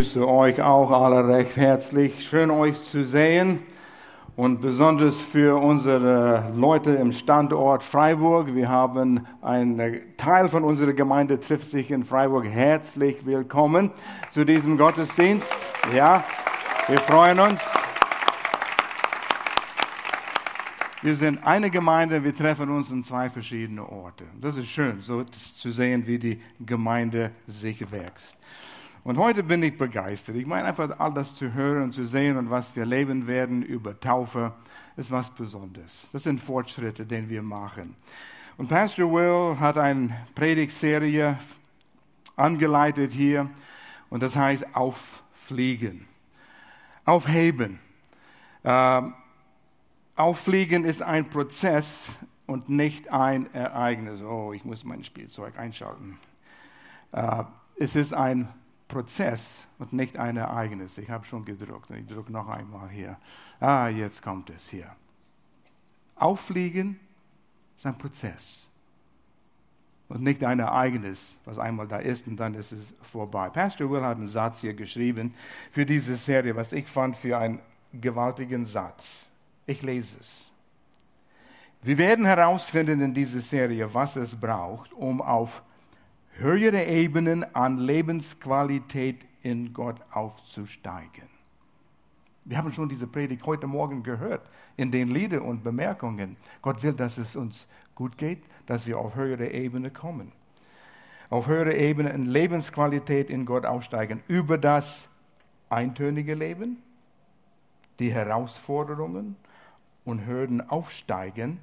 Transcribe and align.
grüße 0.00 0.26
euch 0.26 0.62
auch 0.62 0.90
alle 0.92 1.28
recht 1.28 1.58
herzlich. 1.58 2.26
Schön 2.26 2.50
euch 2.50 2.82
zu 2.84 3.04
sehen 3.04 3.58
und 4.34 4.62
besonders 4.62 5.20
für 5.20 5.60
unsere 5.62 6.50
Leute 6.56 6.92
im 6.92 7.12
Standort 7.12 7.82
Freiburg. 7.82 8.54
Wir 8.54 8.70
haben 8.70 9.26
einen 9.42 10.16
Teil 10.16 10.48
von 10.48 10.64
unserer 10.64 10.94
Gemeinde 10.94 11.38
trifft 11.38 11.68
sich 11.70 11.90
in 11.90 12.02
Freiburg. 12.02 12.46
Herzlich 12.46 13.26
willkommen 13.26 13.90
zu 14.30 14.46
diesem 14.46 14.78
Gottesdienst. 14.78 15.54
Ja, 15.94 16.24
wir 16.88 16.98
freuen 17.00 17.38
uns. 17.38 17.60
Wir 21.02 21.14
sind 21.14 21.44
eine 21.44 21.68
Gemeinde, 21.68 22.24
wir 22.24 22.34
treffen 22.34 22.70
uns 22.70 22.90
in 22.90 23.04
zwei 23.04 23.28
verschiedene 23.28 23.86
Orte. 23.86 24.24
Das 24.40 24.56
ist 24.56 24.68
schön, 24.68 25.02
so 25.02 25.24
zu 25.24 25.70
sehen, 25.70 26.06
wie 26.06 26.18
die 26.18 26.40
Gemeinde 26.58 27.32
sich 27.46 27.92
wächst. 27.92 28.38
Und 29.02 29.16
heute 29.16 29.42
bin 29.42 29.62
ich 29.62 29.78
begeistert. 29.78 30.36
Ich 30.36 30.46
meine 30.46 30.68
einfach, 30.68 30.98
all 30.98 31.14
das 31.14 31.34
zu 31.34 31.54
hören 31.54 31.84
und 31.84 31.92
zu 31.94 32.04
sehen 32.04 32.36
und 32.36 32.50
was 32.50 32.76
wir 32.76 32.84
leben 32.84 33.26
werden 33.26 33.62
über 33.62 33.98
Taufe, 33.98 34.52
ist 34.96 35.10
was 35.10 35.30
Besonderes. 35.30 36.08
Das 36.12 36.24
sind 36.24 36.38
Fortschritte, 36.40 37.06
die 37.06 37.28
wir 37.28 37.42
machen. 37.42 37.96
Und 38.58 38.68
Pastor 38.68 39.10
Will 39.10 39.58
hat 39.58 39.78
eine 39.78 40.14
Predigtserie 40.34 41.38
angeleitet 42.36 43.12
hier 43.12 43.48
und 44.10 44.22
das 44.22 44.36
heißt 44.36 44.74
Auffliegen. 44.74 46.06
Aufheben. 47.06 47.78
Ähm, 48.62 49.14
Auffliegen 50.14 50.84
ist 50.84 51.00
ein 51.00 51.30
Prozess 51.30 52.18
und 52.44 52.68
nicht 52.68 53.10
ein 53.10 53.52
Ereignis. 53.54 54.20
Oh, 54.20 54.52
ich 54.52 54.66
muss 54.66 54.84
mein 54.84 55.04
Spielzeug 55.04 55.58
einschalten. 55.58 56.18
Äh, 57.12 57.44
es 57.76 57.96
ist 57.96 58.12
ein 58.12 58.50
Prozess 58.90 59.66
und 59.78 59.92
nicht 59.92 60.18
ein 60.18 60.36
Ereignis. 60.36 60.98
Ich 60.98 61.08
habe 61.08 61.24
schon 61.24 61.44
gedruckt. 61.44 61.90
Ich 61.90 62.06
drucke 62.06 62.32
noch 62.32 62.48
einmal 62.48 62.88
hier. 62.90 63.16
Ah, 63.60 63.88
jetzt 63.88 64.22
kommt 64.22 64.50
es 64.50 64.68
hier. 64.68 64.94
Auffliegen 66.16 66.98
ist 67.76 67.86
ein 67.86 67.96
Prozess 67.96 68.68
und 70.08 70.22
nicht 70.22 70.42
ein 70.44 70.58
Ereignis, 70.58 71.36
was 71.44 71.58
einmal 71.58 71.86
da 71.86 71.98
ist 71.98 72.26
und 72.26 72.36
dann 72.36 72.54
ist 72.54 72.72
es 72.72 72.82
vorbei. 73.00 73.48
Pastor 73.48 73.88
Will 73.90 74.02
hat 74.02 74.16
einen 74.16 74.26
Satz 74.26 74.60
hier 74.60 74.74
geschrieben 74.74 75.32
für 75.70 75.86
diese 75.86 76.16
Serie, 76.16 76.54
was 76.56 76.72
ich 76.72 76.86
fand 76.88 77.16
für 77.16 77.38
einen 77.38 77.60
gewaltigen 77.92 78.64
Satz. 78.64 79.08
Ich 79.66 79.82
lese 79.82 80.16
es. 80.18 80.50
Wir 81.82 81.96
werden 81.96 82.26
herausfinden 82.26 83.00
in 83.00 83.14
dieser 83.14 83.40
Serie, 83.40 83.94
was 83.94 84.16
es 84.16 84.34
braucht, 84.34 84.92
um 84.92 85.22
auf 85.22 85.62
höhere 86.38 86.84
Ebenen 86.84 87.44
an 87.54 87.76
Lebensqualität 87.76 89.26
in 89.42 89.72
Gott 89.72 89.96
aufzusteigen. 90.12 91.28
Wir 92.44 92.56
haben 92.56 92.72
schon 92.72 92.88
diese 92.88 93.06
Predigt 93.06 93.44
heute 93.46 93.66
Morgen 93.66 94.02
gehört 94.02 94.48
in 94.76 94.90
den 94.90 95.08
Liedern 95.08 95.42
und 95.42 95.62
Bemerkungen. 95.62 96.36
Gott 96.62 96.82
will, 96.82 96.94
dass 96.94 97.18
es 97.18 97.36
uns 97.36 97.66
gut 97.94 98.16
geht, 98.16 98.42
dass 98.66 98.86
wir 98.86 98.98
auf 98.98 99.14
höhere 99.14 99.50
Ebene 99.50 99.90
kommen. 99.90 100.32
Auf 101.28 101.46
höhere 101.46 101.74
Ebene 101.74 102.10
in 102.10 102.26
Lebensqualität 102.26 103.30
in 103.30 103.46
Gott 103.46 103.66
aufsteigen. 103.66 104.22
Über 104.26 104.58
das 104.58 105.08
eintönige 105.68 106.34
Leben, 106.34 106.82
die 107.98 108.12
Herausforderungen, 108.12 109.36
und 110.04 110.26
Hürden 110.26 110.68
aufsteigen, 110.68 111.60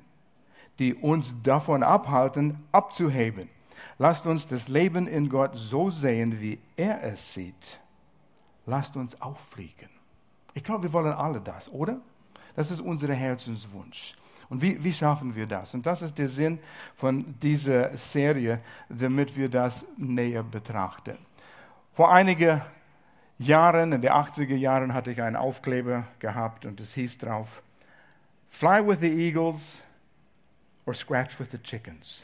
die 0.80 0.94
uns 0.94 1.36
davon 1.44 1.84
abhalten, 1.84 2.64
abzuheben. 2.72 3.50
Lasst 3.98 4.26
uns 4.26 4.48
das 4.48 4.68
Leben 4.68 5.08
in 5.08 5.30
Gott 5.30 5.52
so 5.56 5.90
sehen, 5.90 6.40
wie 6.40 6.60
er 6.76 7.04
es 7.04 7.34
sieht. 7.34 7.80
Lasst 8.66 8.96
uns 8.96 9.20
auffliegen. 9.22 9.90
Ich 10.54 10.64
glaube, 10.64 10.84
wir 10.84 10.94
wollen 10.94 11.14
alle 11.14 11.40
das, 11.40 11.70
oder? 11.70 12.00
Das 12.56 12.72
ist 12.72 12.82
unser 12.82 13.14
Herzenswunsch. 13.14 14.16
Und 14.50 14.62
wie, 14.62 14.84
wie 14.84 14.94
schaffen 14.94 15.36
wir 15.36 15.46
das? 15.46 15.74
Und 15.74 15.86
das 15.86 16.02
ist 16.02 16.18
der 16.18 16.30
Sinn 16.30 16.60
von 16.96 17.36
dieser 17.42 17.96
Serie, 17.98 18.62
damit 18.90 19.36
wir 19.36 19.50
das 19.50 19.86
näher 19.98 20.44
betrachten. 20.44 21.18
Vor 21.94 22.12
einigen 22.12 22.62
Jahren, 23.40 23.92
in 23.92 24.02
den 24.02 24.12
80er 24.12 24.56
Jahren, 24.56 24.94
hatte 24.94 25.12
ich 25.12 25.22
einen 25.22 25.36
Aufkleber 25.36 26.06
gehabt 26.20 26.66
und 26.66 26.80
es 26.80 26.94
hieß 26.94 27.18
drauf, 27.18 27.62
Fly 28.50 28.88
with 28.88 29.00
the 29.02 29.12
eagles 29.12 29.84
or 30.86 30.94
scratch 30.94 31.40
with 31.40 31.52
the 31.52 31.60
chickens. 31.60 32.22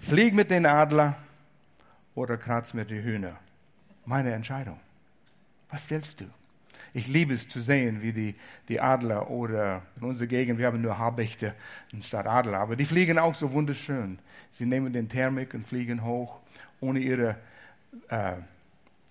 Flieg 0.00 0.34
mit 0.34 0.50
den 0.50 0.66
Adler 0.66 1.16
oder 2.14 2.36
kratz 2.36 2.74
mit 2.74 2.90
den 2.90 3.02
Hühner. 3.02 3.36
Meine 4.06 4.32
Entscheidung. 4.32 4.80
Was 5.70 5.88
willst 5.90 6.20
du? 6.20 6.24
Ich 6.92 7.06
liebe 7.06 7.34
es 7.34 7.48
zu 7.48 7.60
sehen, 7.60 8.02
wie 8.02 8.12
die, 8.12 8.34
die 8.68 8.80
Adler 8.80 9.30
oder 9.30 9.82
in 9.96 10.08
unserer 10.08 10.26
Gegend, 10.26 10.58
wir 10.58 10.66
haben 10.66 10.80
nur 10.80 10.98
Habichte 10.98 11.54
statt 12.02 12.26
Adler, 12.26 12.58
aber 12.58 12.74
die 12.74 12.84
fliegen 12.84 13.18
auch 13.18 13.34
so 13.34 13.52
wunderschön. 13.52 14.18
Sie 14.52 14.66
nehmen 14.66 14.92
den 14.92 15.08
Thermik 15.08 15.54
und 15.54 15.68
fliegen 15.68 16.04
hoch, 16.04 16.40
ohne 16.80 16.98
ihre 16.98 17.36
äh, 18.08 18.32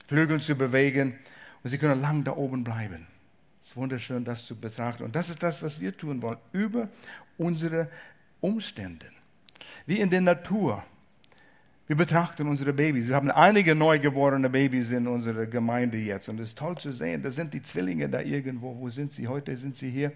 Flügel 0.08 0.42
zu 0.42 0.56
bewegen 0.56 1.18
und 1.64 1.70
sie 1.70 1.78
können 1.78 2.02
lang 2.02 2.24
da 2.24 2.36
oben 2.36 2.64
bleiben. 2.64 3.08
Es 3.62 3.70
ist 3.70 3.78
wunderschön, 3.78 4.26
das 4.26 4.46
zu 4.46 4.56
betrachten. 4.56 5.04
Und 5.04 5.16
das 5.16 5.30
ist 5.30 5.42
das, 5.44 5.62
was 5.62 5.80
wir 5.80 5.96
tun 5.96 6.22
wollen, 6.22 6.40
über 6.52 6.90
unsere 7.38 7.88
Umstände. 8.42 9.06
Wie 9.86 10.00
in 10.00 10.10
der 10.10 10.22
Natur. 10.22 10.84
Wir 11.88 11.96
betrachten 11.96 12.48
unsere 12.48 12.72
Babys. 12.72 13.08
Wir 13.08 13.16
haben 13.16 13.32
einige 13.32 13.74
neugeborene 13.74 14.50
Babys 14.50 14.92
in 14.92 15.08
unserer 15.08 15.48
Gemeinde 15.48 15.98
jetzt. 15.98 16.30
Und 16.30 16.40
es 16.40 16.50
ist 16.50 16.58
toll 16.58 16.78
zu 16.78 16.92
sehen. 16.92 17.24
Da 17.24 17.32
sind 17.32 17.54
die 17.54 17.62
Zwillinge 17.62 18.08
da 18.08 18.22
irgendwo. 18.22 18.78
Wo 18.78 18.90
sind 18.90 19.14
sie? 19.14 19.28
Heute 19.28 19.58
sind 19.58 19.76
sie 19.76 19.90
hier. 19.90 20.12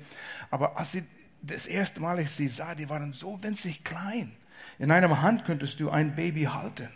Aber 0.52 0.78
als 0.78 0.92
sie 0.92 1.04
das 1.42 1.66
erste 1.66 2.00
Mal 2.00 2.20
ich 2.20 2.30
sie 2.30 2.48
sah, 2.48 2.76
die 2.76 2.90
waren 2.90 3.12
so 3.14 3.40
winzig 3.42 3.84
klein. 3.84 4.34
In 4.78 4.92
einer 4.92 5.22
Hand 5.22 5.46
könntest 5.46 5.80
du 5.80 5.90
ein 5.90 6.16
Baby 6.16 6.44
halten. 6.44 6.90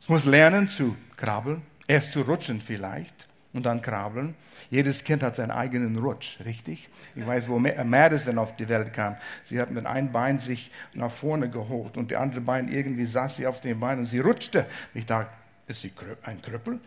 Es 0.00 0.08
muss 0.08 0.24
lernen 0.24 0.68
zu 0.68 0.96
krabbeln, 1.16 1.62
erst 1.88 2.12
zu 2.12 2.20
rutschen 2.20 2.60
vielleicht 2.60 3.26
und 3.52 3.64
dann 3.64 3.80
krabbeln. 3.80 4.34
Jedes 4.70 5.04
Kind 5.04 5.22
hat 5.22 5.36
seinen 5.36 5.50
eigenen 5.50 5.98
Rutsch, 5.98 6.38
richtig? 6.44 6.88
Ich 7.14 7.26
weiß, 7.26 7.48
wo 7.48 7.58
Madison 7.58 8.38
auf 8.38 8.54
die 8.56 8.68
Welt 8.68 8.92
kam. 8.92 9.16
Sie 9.44 9.60
hat 9.60 9.70
mit 9.70 9.86
einem 9.86 10.12
Bein 10.12 10.38
sich 10.38 10.70
nach 10.94 11.10
vorne 11.10 11.48
geholt 11.48 11.96
und 11.96 12.10
die 12.10 12.16
andere 12.16 12.40
Bein 12.40 12.68
irgendwie 12.68 13.06
saß 13.06 13.36
sie 13.36 13.46
auf 13.46 13.60
dem 13.60 13.80
Bein 13.80 14.00
und 14.00 14.06
sie 14.06 14.20
rutschte. 14.20 14.66
Ich 14.94 15.06
dachte, 15.06 15.30
ist 15.66 15.80
sie 15.80 15.92
ein 16.22 16.40
Krüppel? 16.42 16.80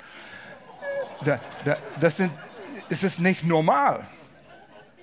Da, 1.23 1.39
da, 1.65 1.77
das 1.99 2.17
sind, 2.17 2.31
ist 2.89 3.03
es 3.03 3.19
nicht 3.19 3.43
normal. 3.45 4.05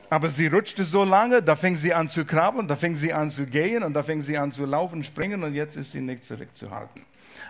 Aber 0.08 0.28
sie 0.28 0.46
rutschte 0.46 0.84
so 0.84 1.04
lange, 1.04 1.42
da 1.42 1.56
fing 1.56 1.76
sie 1.76 1.92
an 1.92 2.08
zu 2.08 2.24
krabbeln, 2.24 2.68
da 2.68 2.76
fing 2.76 2.96
sie 2.96 3.12
an 3.12 3.30
zu 3.30 3.44
gehen 3.44 3.82
und 3.82 3.92
da 3.94 4.02
fing 4.02 4.22
sie 4.22 4.38
an 4.38 4.52
zu 4.52 4.64
laufen, 4.64 5.02
springen 5.02 5.42
und 5.42 5.54
jetzt 5.54 5.76
ist 5.76 5.92
sie 5.92 6.00
nicht 6.00 6.24
zurückzuhalten, 6.24 7.02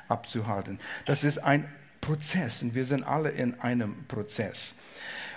abzuhalten. 0.09 0.79
Das 1.05 1.23
ist 1.23 1.39
ein 1.39 1.69
Prozess 2.07 2.63
und 2.63 2.75
wir 2.77 2.85
sind 2.85 3.03
alle 3.03 3.31
in 3.31 3.59
einem 3.61 4.07
Prozess. 4.07 4.75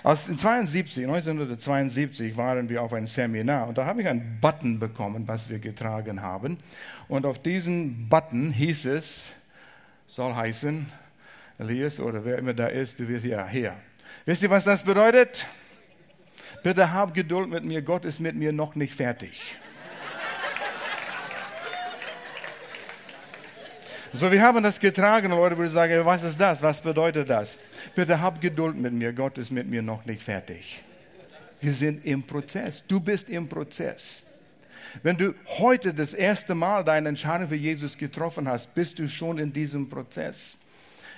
In 0.04 0.38
72, 0.38 1.04
1972 1.04 2.36
waren 2.36 2.68
wir 2.68 2.80
auf 2.82 2.92
einem 2.92 3.08
Seminar 3.08 3.66
und 3.66 3.76
da 3.76 3.86
habe 3.86 4.02
ich 4.02 4.08
einen 4.08 4.38
Button 4.40 4.78
bekommen, 4.78 5.26
was 5.26 5.50
wir 5.50 5.58
getragen 5.58 6.22
haben. 6.22 6.58
Und 7.08 7.26
auf 7.26 7.42
diesem 7.42 8.08
Button 8.08 8.52
hieß 8.52 8.86
es, 8.86 9.32
soll 10.06 10.32
heißen, 10.32 10.86
Elias 11.58 11.98
oder 11.98 12.24
wer 12.24 12.38
immer 12.38 12.54
da 12.54 12.68
ist, 12.68 13.00
du 13.00 13.08
wirst 13.08 13.26
ja 13.26 13.44
her. 13.44 13.76
Wisst 14.24 14.44
ihr, 14.44 14.50
was 14.50 14.62
das 14.62 14.84
bedeutet? 14.84 15.48
Bitte 16.62 16.92
hab 16.92 17.14
Geduld 17.14 17.50
mit 17.50 17.64
mir, 17.64 17.82
Gott 17.82 18.04
ist 18.04 18.20
mit 18.20 18.36
mir 18.36 18.52
noch 18.52 18.76
nicht 18.76 18.94
fertig. 18.94 19.58
So, 24.12 24.30
wir 24.32 24.42
haben 24.42 24.60
das 24.62 24.80
getragen, 24.80 25.30
Leute 25.30 25.56
würden 25.56 25.72
sagen, 25.72 26.04
was 26.04 26.24
ist 26.24 26.40
das? 26.40 26.60
Was 26.60 26.80
bedeutet 26.80 27.30
das? 27.30 27.58
Bitte 27.94 28.20
hab 28.20 28.40
Geduld 28.40 28.76
mit 28.76 28.92
mir, 28.92 29.12
Gott 29.12 29.38
ist 29.38 29.52
mit 29.52 29.68
mir 29.68 29.82
noch 29.82 30.04
nicht 30.04 30.22
fertig. 30.22 30.82
Wir 31.60 31.72
sind 31.72 32.04
im 32.04 32.24
Prozess. 32.24 32.82
Du 32.88 32.98
bist 32.98 33.28
im 33.28 33.48
Prozess. 33.48 34.26
Wenn 35.04 35.16
du 35.16 35.34
heute 35.58 35.94
das 35.94 36.12
erste 36.12 36.56
Mal 36.56 36.82
deine 36.82 37.10
Entscheidung 37.10 37.48
für 37.48 37.54
Jesus 37.54 37.96
getroffen 37.96 38.48
hast, 38.48 38.74
bist 38.74 38.98
du 38.98 39.08
schon 39.08 39.38
in 39.38 39.52
diesem 39.52 39.88
Prozess. 39.88 40.58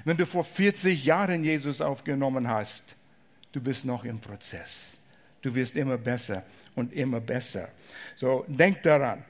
Wenn 0.04 0.18
du 0.18 0.26
vor 0.26 0.44
40 0.44 1.02
Jahren 1.02 1.44
Jesus 1.44 1.80
aufgenommen 1.80 2.46
hast, 2.46 2.84
du 3.52 3.60
bist 3.60 3.86
noch 3.86 4.04
im 4.04 4.18
Prozess. 4.18 4.98
Du 5.40 5.54
wirst 5.54 5.76
immer 5.76 5.96
besser 5.96 6.42
und 6.74 6.92
immer 6.92 7.20
besser. 7.20 7.68
So, 8.16 8.44
denk 8.48 8.82
daran. 8.82 9.24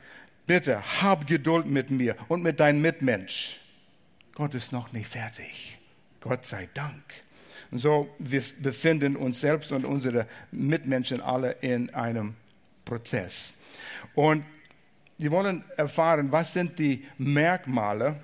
Bitte, 0.47 1.03
hab 1.03 1.27
Geduld 1.27 1.67
mit 1.67 1.91
mir 1.91 2.17
und 2.29 2.43
mit 2.43 2.61
deinem 2.61 2.83
Mitmensch. 2.83 3.61
Gott 4.35 4.55
ist 4.55 4.73
noch 4.73 4.93
nicht 4.93 5.09
fertig. 5.09 5.79
Gott 6.21 6.47
sei 6.47 6.69
Dank. 6.75 7.03
Und 7.71 7.79
so, 7.79 8.15
wir 8.19 8.43
befinden 8.61 9.17
uns 9.17 9.41
selbst 9.41 9.73
und 9.73 9.85
unsere 9.85 10.27
Mitmenschen 10.51 11.21
alle 11.21 11.53
in 11.61 11.93
einem 11.95 12.35
Prozess. 12.85 13.55
Und 14.15 14.45
wir 15.19 15.31
wollen 15.31 15.65
erfahren, 15.77 16.33
was 16.33 16.53
sind 16.53 16.79
die 16.79 17.07
Merkmale 17.19 18.17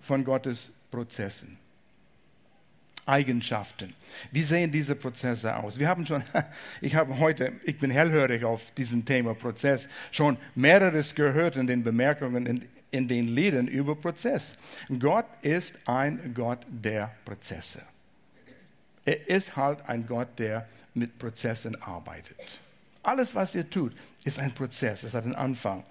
von 0.00 0.24
Gottes 0.24 0.70
Prozessen. 0.90 1.63
Eigenschaften. 3.06 3.94
Wie 4.30 4.42
sehen 4.42 4.70
diese 4.70 4.94
Prozesse 4.94 5.56
aus? 5.56 5.78
Wir 5.78 5.88
haben 5.88 6.06
schon, 6.06 6.22
ich 6.80 6.94
habe 6.94 7.18
heute, 7.18 7.52
ich 7.64 7.78
bin 7.78 7.90
hellhörig 7.90 8.44
auf 8.44 8.70
diesem 8.72 9.04
Thema 9.04 9.34
Prozess, 9.34 9.88
schon 10.10 10.38
mehreres 10.54 11.14
gehört 11.14 11.56
in 11.56 11.66
den 11.66 11.84
Bemerkungen, 11.84 12.46
in, 12.46 12.68
in 12.90 13.08
den 13.08 13.28
Liedern 13.28 13.66
über 13.66 13.94
Prozess. 13.94 14.56
Gott 14.98 15.26
ist 15.42 15.74
ein 15.86 16.32
Gott 16.34 16.64
der 16.68 17.14
Prozesse. 17.24 17.82
Er 19.04 19.28
ist 19.28 19.56
halt 19.56 19.86
ein 19.88 20.06
Gott, 20.06 20.28
der 20.38 20.66
mit 20.94 21.18
Prozessen 21.18 21.80
arbeitet. 21.82 22.60
Alles, 23.02 23.34
was 23.34 23.54
ihr 23.54 23.68
tut, 23.68 23.92
ist 24.24 24.38
ein 24.38 24.52
Prozess, 24.52 25.02
es 25.02 25.12
hat 25.12 25.24
einen 25.24 25.34
Anfang. 25.34 25.84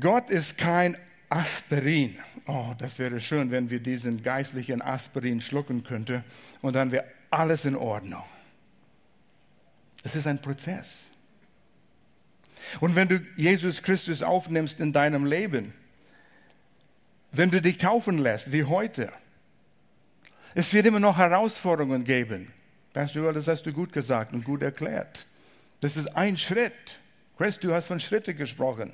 Gott 0.00 0.30
ist 0.30 0.56
kein 0.56 0.96
Aspirin. 1.34 2.16
Oh, 2.46 2.74
das 2.78 3.00
wäre 3.00 3.20
schön, 3.20 3.50
wenn 3.50 3.68
wir 3.68 3.80
diesen 3.80 4.22
geistlichen 4.22 4.80
Aspirin 4.80 5.40
schlucken 5.40 5.82
könnten 5.82 6.22
und 6.62 6.74
dann 6.74 6.92
wäre 6.92 7.06
alles 7.28 7.64
in 7.64 7.74
Ordnung. 7.74 8.22
Es 10.04 10.14
ist 10.14 10.28
ein 10.28 10.40
Prozess. 10.40 11.10
Und 12.80 12.94
wenn 12.94 13.08
du 13.08 13.20
Jesus 13.36 13.82
Christus 13.82 14.22
aufnimmst 14.22 14.80
in 14.80 14.92
deinem 14.92 15.26
Leben, 15.26 15.74
wenn 17.32 17.50
du 17.50 17.60
dich 17.60 17.78
taufen 17.78 18.18
lässt, 18.18 18.52
wie 18.52 18.62
heute, 18.62 19.12
es 20.54 20.72
wird 20.72 20.86
immer 20.86 21.00
noch 21.00 21.18
Herausforderungen 21.18 22.04
geben. 22.04 22.52
Pastor 22.92 23.32
das 23.32 23.48
hast 23.48 23.66
du 23.66 23.72
gut 23.72 23.92
gesagt 23.92 24.32
und 24.34 24.44
gut 24.44 24.62
erklärt. 24.62 25.26
Das 25.80 25.96
ist 25.96 26.16
ein 26.16 26.38
Schritt. 26.38 27.00
Chris, 27.36 27.58
du 27.58 27.74
hast 27.74 27.88
von 27.88 27.98
Schritte 27.98 28.34
gesprochen. 28.34 28.92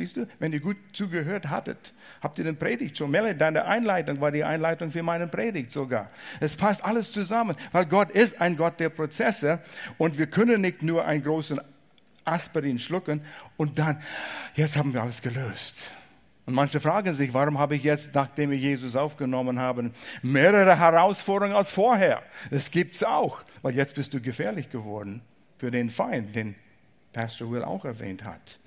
Siehst 0.00 0.16
du, 0.16 0.26
wenn 0.38 0.50
ihr 0.54 0.60
gut 0.60 0.78
zugehört 0.94 1.50
hattet, 1.50 1.92
habt 2.22 2.38
ihr 2.38 2.44
den 2.44 2.56
Predigt 2.56 2.96
schon. 2.96 3.10
Melanie, 3.10 3.36
deine 3.36 3.66
Einleitung 3.66 4.18
war 4.18 4.32
die 4.32 4.42
Einleitung 4.42 4.90
für 4.90 5.02
meine 5.02 5.26
Predigt 5.26 5.72
sogar. 5.72 6.08
Es 6.40 6.56
passt 6.56 6.82
alles 6.82 7.12
zusammen, 7.12 7.54
weil 7.70 7.84
Gott 7.84 8.10
ist 8.10 8.40
ein 8.40 8.56
Gott 8.56 8.80
der 8.80 8.88
Prozesse 8.88 9.58
und 9.98 10.16
wir 10.16 10.26
können 10.26 10.62
nicht 10.62 10.82
nur 10.82 11.04
einen 11.04 11.22
großen 11.22 11.60
Aspirin 12.24 12.78
schlucken 12.78 13.20
und 13.58 13.78
dann, 13.78 14.00
jetzt 14.54 14.74
haben 14.78 14.94
wir 14.94 15.02
alles 15.02 15.20
gelöst. 15.20 15.74
Und 16.46 16.54
manche 16.54 16.80
fragen 16.80 17.12
sich, 17.12 17.34
warum 17.34 17.58
habe 17.58 17.76
ich 17.76 17.84
jetzt, 17.84 18.14
nachdem 18.14 18.52
wir 18.52 18.56
Jesus 18.56 18.96
aufgenommen 18.96 19.58
haben, 19.58 19.92
mehrere 20.22 20.78
Herausforderungen 20.78 21.54
als 21.54 21.70
vorher? 21.70 22.22
Das 22.50 22.70
gibt's 22.70 23.04
auch, 23.04 23.42
weil 23.60 23.74
jetzt 23.74 23.96
bist 23.96 24.14
du 24.14 24.20
gefährlich 24.22 24.70
geworden 24.70 25.20
für 25.58 25.70
den 25.70 25.90
Feind, 25.90 26.34
den 26.34 26.54
Pastor 27.12 27.50
Will 27.50 27.64
auch 27.64 27.84
erwähnt 27.84 28.24
hat. 28.24 28.58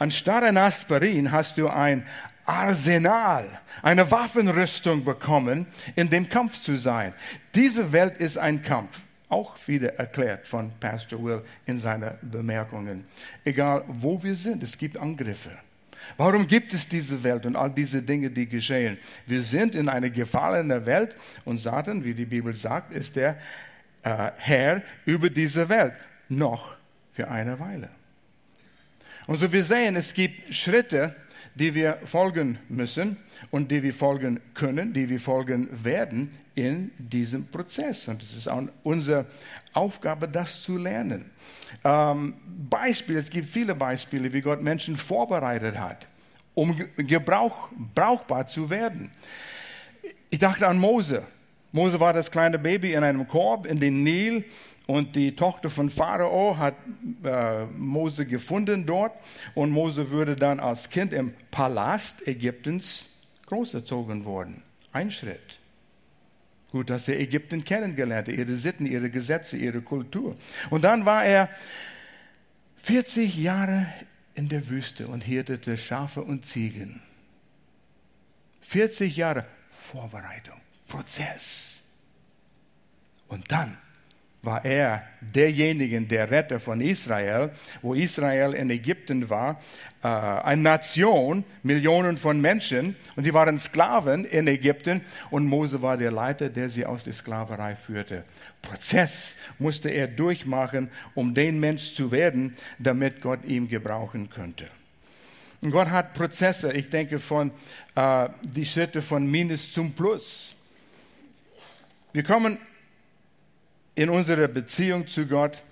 Anstatt 0.00 0.44
ein 0.44 0.56
Aspirin 0.56 1.30
hast 1.30 1.58
du 1.58 1.68
ein 1.68 2.06
Arsenal, 2.46 3.60
eine 3.82 4.10
Waffenrüstung 4.10 5.04
bekommen, 5.04 5.66
in 5.94 6.08
dem 6.08 6.26
Kampf 6.26 6.62
zu 6.62 6.78
sein. 6.78 7.12
Diese 7.54 7.92
Welt 7.92 8.18
ist 8.18 8.38
ein 8.38 8.62
Kampf. 8.62 8.98
Auch 9.28 9.54
wieder 9.66 9.98
erklärt 9.98 10.46
von 10.46 10.72
Pastor 10.80 11.22
Will 11.22 11.42
in 11.66 11.78
seinen 11.78 12.12
Bemerkungen. 12.22 13.04
Egal 13.44 13.84
wo 13.88 14.22
wir 14.22 14.34
sind, 14.34 14.62
es 14.62 14.78
gibt 14.78 14.98
Angriffe. 14.98 15.50
Warum 16.16 16.48
gibt 16.48 16.72
es 16.72 16.88
diese 16.88 17.22
Welt 17.22 17.44
und 17.44 17.54
all 17.54 17.70
diese 17.70 18.02
Dinge, 18.02 18.30
die 18.30 18.48
geschehen? 18.48 18.96
Wir 19.26 19.42
sind 19.42 19.74
in 19.74 19.90
einer 19.90 20.08
gefallenen 20.08 20.86
Welt 20.86 21.14
und 21.44 21.58
Satan, 21.58 22.02
wie 22.02 22.14
die 22.14 22.24
Bibel 22.24 22.54
sagt, 22.54 22.90
ist 22.90 23.16
der 23.16 23.36
äh, 24.02 24.30
Herr 24.38 24.82
über 25.04 25.28
diese 25.28 25.68
Welt. 25.68 25.92
Noch 26.30 26.74
für 27.12 27.28
eine 27.28 27.60
Weile. 27.60 27.99
Und 29.30 29.38
so 29.38 29.52
wir 29.52 29.62
sehen, 29.62 29.94
es 29.94 30.12
gibt 30.12 30.52
Schritte, 30.52 31.14
die 31.54 31.72
wir 31.72 32.00
folgen 32.04 32.58
müssen 32.68 33.16
und 33.52 33.70
die 33.70 33.80
wir 33.80 33.94
folgen 33.94 34.40
können, 34.54 34.92
die 34.92 35.08
wir 35.08 35.20
folgen 35.20 35.68
werden 35.84 36.36
in 36.56 36.90
diesem 36.98 37.46
Prozess. 37.46 38.08
Und 38.08 38.24
es 38.24 38.34
ist 38.34 38.48
auch 38.48 38.64
unsere 38.82 39.26
Aufgabe, 39.72 40.26
das 40.26 40.60
zu 40.60 40.76
lernen. 40.76 41.30
Ähm, 41.84 42.34
Beispiel, 42.68 43.18
es 43.18 43.30
gibt 43.30 43.48
viele 43.48 43.76
Beispiele, 43.76 44.32
wie 44.32 44.40
Gott 44.40 44.62
Menschen 44.62 44.96
vorbereitet 44.96 45.78
hat, 45.78 46.08
um 46.56 46.76
Gebrauch, 46.96 47.68
brauchbar 47.94 48.48
zu 48.48 48.68
werden. 48.68 49.12
Ich 50.28 50.40
dachte 50.40 50.66
an 50.66 50.76
Mose. 50.76 51.22
Mose 51.72 52.00
war 52.00 52.12
das 52.12 52.30
kleine 52.30 52.58
Baby 52.58 52.94
in 52.94 53.04
einem 53.04 53.28
Korb 53.28 53.66
in 53.66 53.78
den 53.78 54.02
Nil 54.02 54.44
und 54.86 55.14
die 55.14 55.36
Tochter 55.36 55.70
von 55.70 55.88
Pharao 55.88 56.56
hat 56.58 56.74
äh, 57.22 57.64
Mose 57.66 58.26
gefunden 58.26 58.86
dort. 58.86 59.12
Und 59.54 59.70
Mose 59.70 60.10
würde 60.10 60.34
dann 60.34 60.58
als 60.58 60.90
Kind 60.90 61.12
im 61.12 61.32
Palast 61.52 62.26
Ägyptens 62.26 63.08
großerzogen 63.46 64.24
worden. 64.24 64.64
Ein 64.92 65.12
Schritt. 65.12 65.60
Gut, 66.72 66.90
dass 66.90 67.06
er 67.08 67.20
Ägypten 67.20 67.64
kennengelernt 67.64 68.28
hat, 68.28 68.34
ihre 68.34 68.54
Sitten, 68.54 68.86
ihre 68.86 69.10
Gesetze, 69.10 69.56
ihre 69.56 69.80
Kultur. 69.80 70.36
Und 70.70 70.82
dann 70.82 71.04
war 71.04 71.24
er 71.24 71.48
40 72.76 73.36
Jahre 73.36 73.86
in 74.34 74.48
der 74.48 74.68
Wüste 74.68 75.06
und 75.06 75.20
hirtete 75.20 75.76
Schafe 75.76 76.22
und 76.22 76.46
Ziegen. 76.46 77.02
40 78.62 79.16
Jahre 79.16 79.46
Vorbereitung, 79.92 80.60
Prozess. 80.90 81.82
Und 83.28 83.50
dann 83.50 83.78
war 84.42 84.64
er 84.64 85.04
derjenige, 85.20 86.00
der 86.00 86.30
Retter 86.30 86.60
von 86.60 86.80
Israel, 86.80 87.50
wo 87.82 87.94
Israel 87.94 88.54
in 88.54 88.70
Ägypten 88.70 89.28
war, 89.28 89.60
äh, 90.02 90.08
eine 90.08 90.62
Nation, 90.62 91.44
Millionen 91.62 92.16
von 92.16 92.40
Menschen, 92.40 92.96
und 93.16 93.24
die 93.24 93.34
waren 93.34 93.58
Sklaven 93.58 94.24
in 94.24 94.46
Ägypten, 94.48 95.02
und 95.30 95.46
Mose 95.46 95.82
war 95.82 95.96
der 95.96 96.10
Leiter, 96.10 96.48
der 96.48 96.70
sie 96.70 96.86
aus 96.86 97.04
der 97.04 97.12
Sklaverei 97.12 97.76
führte. 97.76 98.24
Prozess 98.62 99.34
musste 99.58 99.90
er 99.90 100.08
durchmachen, 100.08 100.90
um 101.14 101.34
den 101.34 101.60
Mensch 101.60 101.94
zu 101.94 102.10
werden, 102.10 102.56
damit 102.78 103.20
Gott 103.20 103.44
ihn 103.44 103.68
gebrauchen 103.68 104.30
könnte. 104.30 104.66
Und 105.60 105.70
Gott 105.70 105.90
hat 105.90 106.14
Prozesse, 106.14 106.72
ich 106.72 106.88
denke, 106.88 107.18
von 107.18 107.50
äh, 107.94 108.28
die 108.42 108.64
Schritte 108.64 109.02
von 109.02 109.30
Minus 109.30 109.70
zum 109.72 109.92
Plus. 109.92 110.54
Wir 112.12 112.24
kommen 112.24 112.58
in 113.94 114.10
unserer 114.10 114.48
Beziehung 114.48 115.06
zu 115.06 115.26
Gott, 115.26 115.62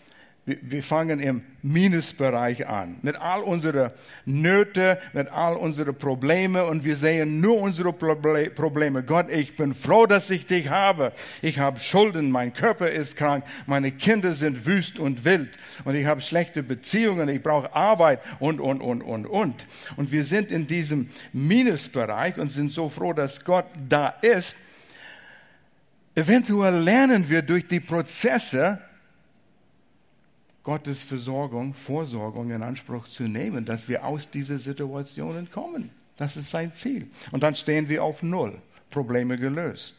wir 0.45 0.83
fangen 0.83 1.19
im 1.19 1.43
Minusbereich 1.63 2.67
an, 2.67 2.97
mit 3.03 3.21
all 3.21 3.43
unseren 3.43 3.91
Nöte, 4.25 4.99
mit 5.13 5.29
all 5.31 5.57
unseren 5.57 5.95
Problemen 5.97 6.63
und 6.63 6.85
wir 6.85 6.97
sehen 6.97 7.41
nur 7.41 7.61
unsere 7.61 7.93
Probleme. 7.93 9.03
Gott, 9.03 9.29
ich 9.31 9.57
bin 9.57 9.75
froh, 9.75 10.07
dass 10.07 10.31
ich 10.31 10.47
dich 10.47 10.71
habe. 10.71 11.13
Ich 11.43 11.59
habe 11.59 11.81
Schulden, 11.81 12.31
mein 12.31 12.55
Körper 12.55 12.89
ist 12.89 13.17
krank, 13.17 13.45
meine 13.67 13.91
Kinder 13.91 14.35
sind 14.35 14.65
wüst 14.65 14.99
und 14.99 15.25
wild 15.25 15.51
und 15.85 15.97
ich 15.97 16.07
habe 16.07 16.21
schlechte 16.21 16.63
Beziehungen, 16.63 17.29
ich 17.29 17.43
brauche 17.43 17.75
Arbeit 17.75 18.21
und, 18.39 18.61
und, 18.61 18.81
und, 18.81 19.03
und, 19.03 19.27
und. 19.27 19.67
Und 19.97 20.13
wir 20.13 20.23
sind 20.23 20.53
in 20.53 20.69
diesem 20.69 21.11
Minusbereich 21.33 22.39
und 22.39 22.53
sind 22.53 22.73
so 22.73 22.89
froh, 22.89 23.13
dass 23.13 23.45
Gott 23.45 23.67
da 23.89 24.09
ist 24.23 24.57
Eventuell 26.19 26.83
lernen 26.83 27.31
wir 27.31 27.43
durch 27.43 27.69
die 27.69 27.79
Prozesse 27.79 28.81
Gottes 30.65 31.01
Versorgung, 31.01 31.75
Vorsorgung 31.75 32.51
in 32.51 32.61
Anspruch 32.61 33.07
zu 33.07 33.23
nehmen, 33.23 33.65
dass 33.65 33.89
wir 33.89 34.05
aus 34.05 34.29
diesen 34.29 34.59
Situationen 34.59 35.49
kommen. 35.49 35.91
Das 36.17 36.37
ist 36.37 36.51
sein 36.51 36.73
Ziel. 36.73 37.09
Und 37.31 37.45
dann 37.45 37.55
stehen 37.55 37.89
wir 37.89 38.03
auf 38.03 38.25
Null, 38.25 38.59
Probleme 38.91 39.39
gelöst. 39.39 39.95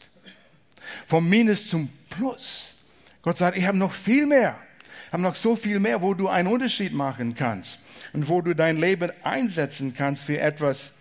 Vom 1.08 1.30
Minus 1.30 1.70
zum 1.70 1.88
Plus. 2.10 2.74
Gott 3.22 3.38
sagt, 3.38 3.58
ich 3.58 3.66
habe 3.66 3.78
noch 3.78 3.94
viel 3.94 4.26
mehr. 4.26 4.60
Ich 5.08 5.14
habe 5.14 5.24
noch 5.24 5.36
so 5.36 5.56
viel 5.56 5.80
mehr, 5.80 6.02
wo 6.02 6.14
du 6.14 6.28
einen 6.28 6.50
Unterschied 6.50 6.92
machen 6.92 7.34
kannst 7.34 7.80
und 8.12 8.28
wo 8.28 8.42
du 8.42 8.54
dein 8.54 8.76
Leben 8.76 9.10
einsetzen 9.24 9.94
kannst 9.94 10.26
für 10.26 10.38
etwas 10.38 10.92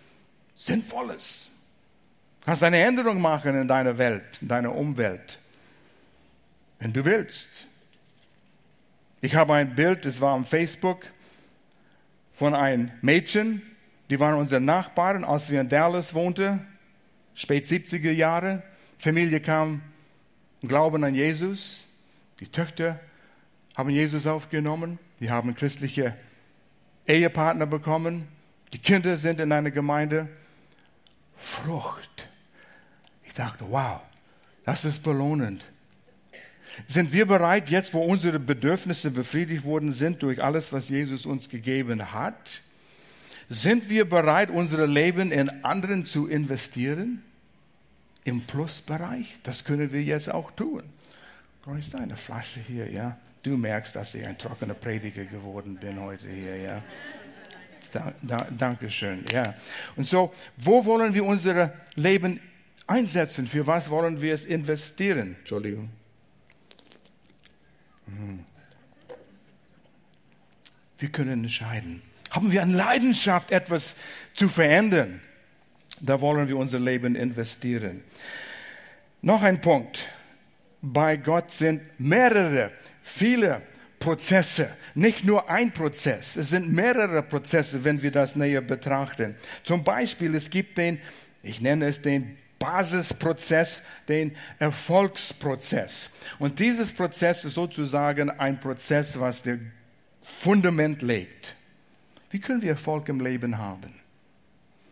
Sinnvolles 0.55 1.49
kannst 2.49 2.63
eine 2.63 2.81
Änderung 2.81 3.21
machen 3.21 3.53
in 3.61 3.67
deiner 3.67 3.99
Welt, 3.99 4.23
in 4.41 4.47
deiner 4.47 4.73
Umwelt, 4.73 5.37
wenn 6.79 6.91
du 6.91 7.05
willst. 7.05 7.67
Ich 9.21 9.35
habe 9.35 9.53
ein 9.53 9.75
Bild, 9.75 10.03
das 10.03 10.19
war 10.19 10.33
am 10.33 10.45
Facebook, 10.45 11.05
von 12.33 12.55
einem 12.55 12.89
Mädchen, 13.03 13.61
die 14.09 14.19
waren 14.19 14.33
unsere 14.33 14.59
Nachbarn, 14.59 15.23
als 15.23 15.51
wir 15.51 15.61
in 15.61 15.69
Dallas 15.69 16.15
wohnten, 16.15 16.65
spät 17.35 17.67
70er 17.67 18.09
Jahre. 18.09 18.63
Familie 18.97 19.41
kam 19.41 19.83
glauben 20.63 21.03
an 21.03 21.13
Jesus. 21.13 21.85
Die 22.39 22.47
Töchter 22.47 22.99
haben 23.77 23.91
Jesus 23.91 24.25
aufgenommen. 24.25 24.97
Die 25.19 25.29
haben 25.29 25.53
christliche 25.53 26.17
Ehepartner 27.05 27.67
bekommen. 27.67 28.27
Die 28.73 28.79
Kinder 28.79 29.17
sind 29.17 29.39
in 29.39 29.51
einer 29.51 29.69
Gemeinde. 29.69 30.29
Frucht 31.37 32.29
dachte, 33.39 33.65
wow, 33.69 34.01
das 34.65 34.85
ist 34.85 35.01
belohnend. 35.03 35.63
Sind 36.87 37.11
wir 37.11 37.25
bereit, 37.25 37.69
jetzt 37.69 37.93
wo 37.93 38.01
unsere 38.01 38.39
Bedürfnisse 38.39 39.11
befriedigt 39.11 39.63
worden 39.63 39.91
sind 39.91 40.21
durch 40.21 40.43
alles, 40.43 40.71
was 40.71 40.89
Jesus 40.89 41.25
uns 41.25 41.49
gegeben 41.49 42.13
hat, 42.13 42.61
sind 43.49 43.89
wir 43.89 44.07
bereit, 44.07 44.51
unser 44.51 44.85
Leben 44.85 45.31
in 45.31 45.63
anderen 45.63 46.05
zu 46.05 46.27
investieren? 46.27 47.23
im 48.23 48.41
Plusbereich? 48.41 49.39
Das 49.43 49.63
können 49.63 49.91
wir 49.91 50.01
jetzt 50.01 50.31
auch 50.31 50.51
tun. 50.51 50.83
Ist 51.77 51.93
deine 51.93 52.15
Flasche 52.15 52.59
hier, 52.61 52.89
ja? 52.89 53.17
Du 53.43 53.55
merkst, 53.55 53.95
dass 53.95 54.15
ich 54.15 54.25
ein 54.25 54.37
trockener 54.37 54.73
Prediger 54.73 55.23
geworden 55.23 55.77
bin 55.79 55.99
heute 56.01 56.27
hier, 56.27 56.57
ja? 56.57 56.81
Da, 57.91 58.13
da, 58.21 58.47
Dankeschön, 58.49 59.23
ja. 59.31 59.53
Und 59.95 60.07
so, 60.07 60.33
wo 60.57 60.83
wollen 60.85 61.13
wir 61.13 61.23
unser 61.23 61.73
Leben 61.95 62.39
einsetzen? 62.89 63.47
Für 63.47 63.67
was 63.67 63.89
wollen 63.89 64.21
wir 64.21 64.33
es 64.33 64.45
investieren? 64.45 65.35
Entschuldigung. 65.39 65.89
Hm. 68.05 68.45
Wir 70.97 71.09
können 71.09 71.43
entscheiden. 71.43 72.01
Haben 72.31 72.51
wir 72.51 72.61
eine 72.61 72.75
Leidenschaft, 72.75 73.51
etwas 73.51 73.95
zu 74.33 74.49
verändern? 74.49 75.21
Da 76.01 76.19
wollen 76.21 76.47
wir 76.47 76.57
unser 76.57 76.79
Leben 76.79 77.15
investieren. 77.15 78.03
Noch 79.21 79.41
ein 79.41 79.61
Punkt. 79.61 80.07
Bei 80.81 81.17
Gott 81.17 81.51
sind 81.51 81.81
mehrere, 81.99 82.71
viele 83.01 83.61
Prozesse, 83.99 84.69
nicht 84.95 85.25
nur 85.25 85.49
ein 85.49 85.71
Prozess. 85.73 86.37
Es 86.37 86.49
sind 86.49 86.71
mehrere 86.71 87.21
Prozesse, 87.21 87.83
wenn 87.83 88.01
wir 88.01 88.11
das 88.11 88.35
näher 88.35 88.61
betrachten. 88.61 89.35
Zum 89.63 89.83
Beispiel, 89.83 90.35
es 90.35 90.49
gibt 90.49 90.77
den, 90.77 90.99
ich 91.43 91.59
nenne 91.59 91.87
es 91.87 92.01
den 92.01 92.37
Basisprozess, 92.59 93.81
den 94.07 94.35
Erfolgsprozess. 94.59 96.09
Und 96.37 96.59
dieses 96.59 96.91
Prozess 96.91 97.45
ist 97.45 97.53
sozusagen 97.53 98.29
ein 98.29 98.59
Prozess, 98.59 99.19
was 99.19 99.41
der 99.41 99.59
Fundament 100.21 101.01
legt. 101.01 101.55
Wie 102.29 102.39
können 102.39 102.61
wir 102.61 102.71
Erfolg 102.71 103.09
im 103.09 103.19
Leben 103.19 103.57
haben? 103.57 103.95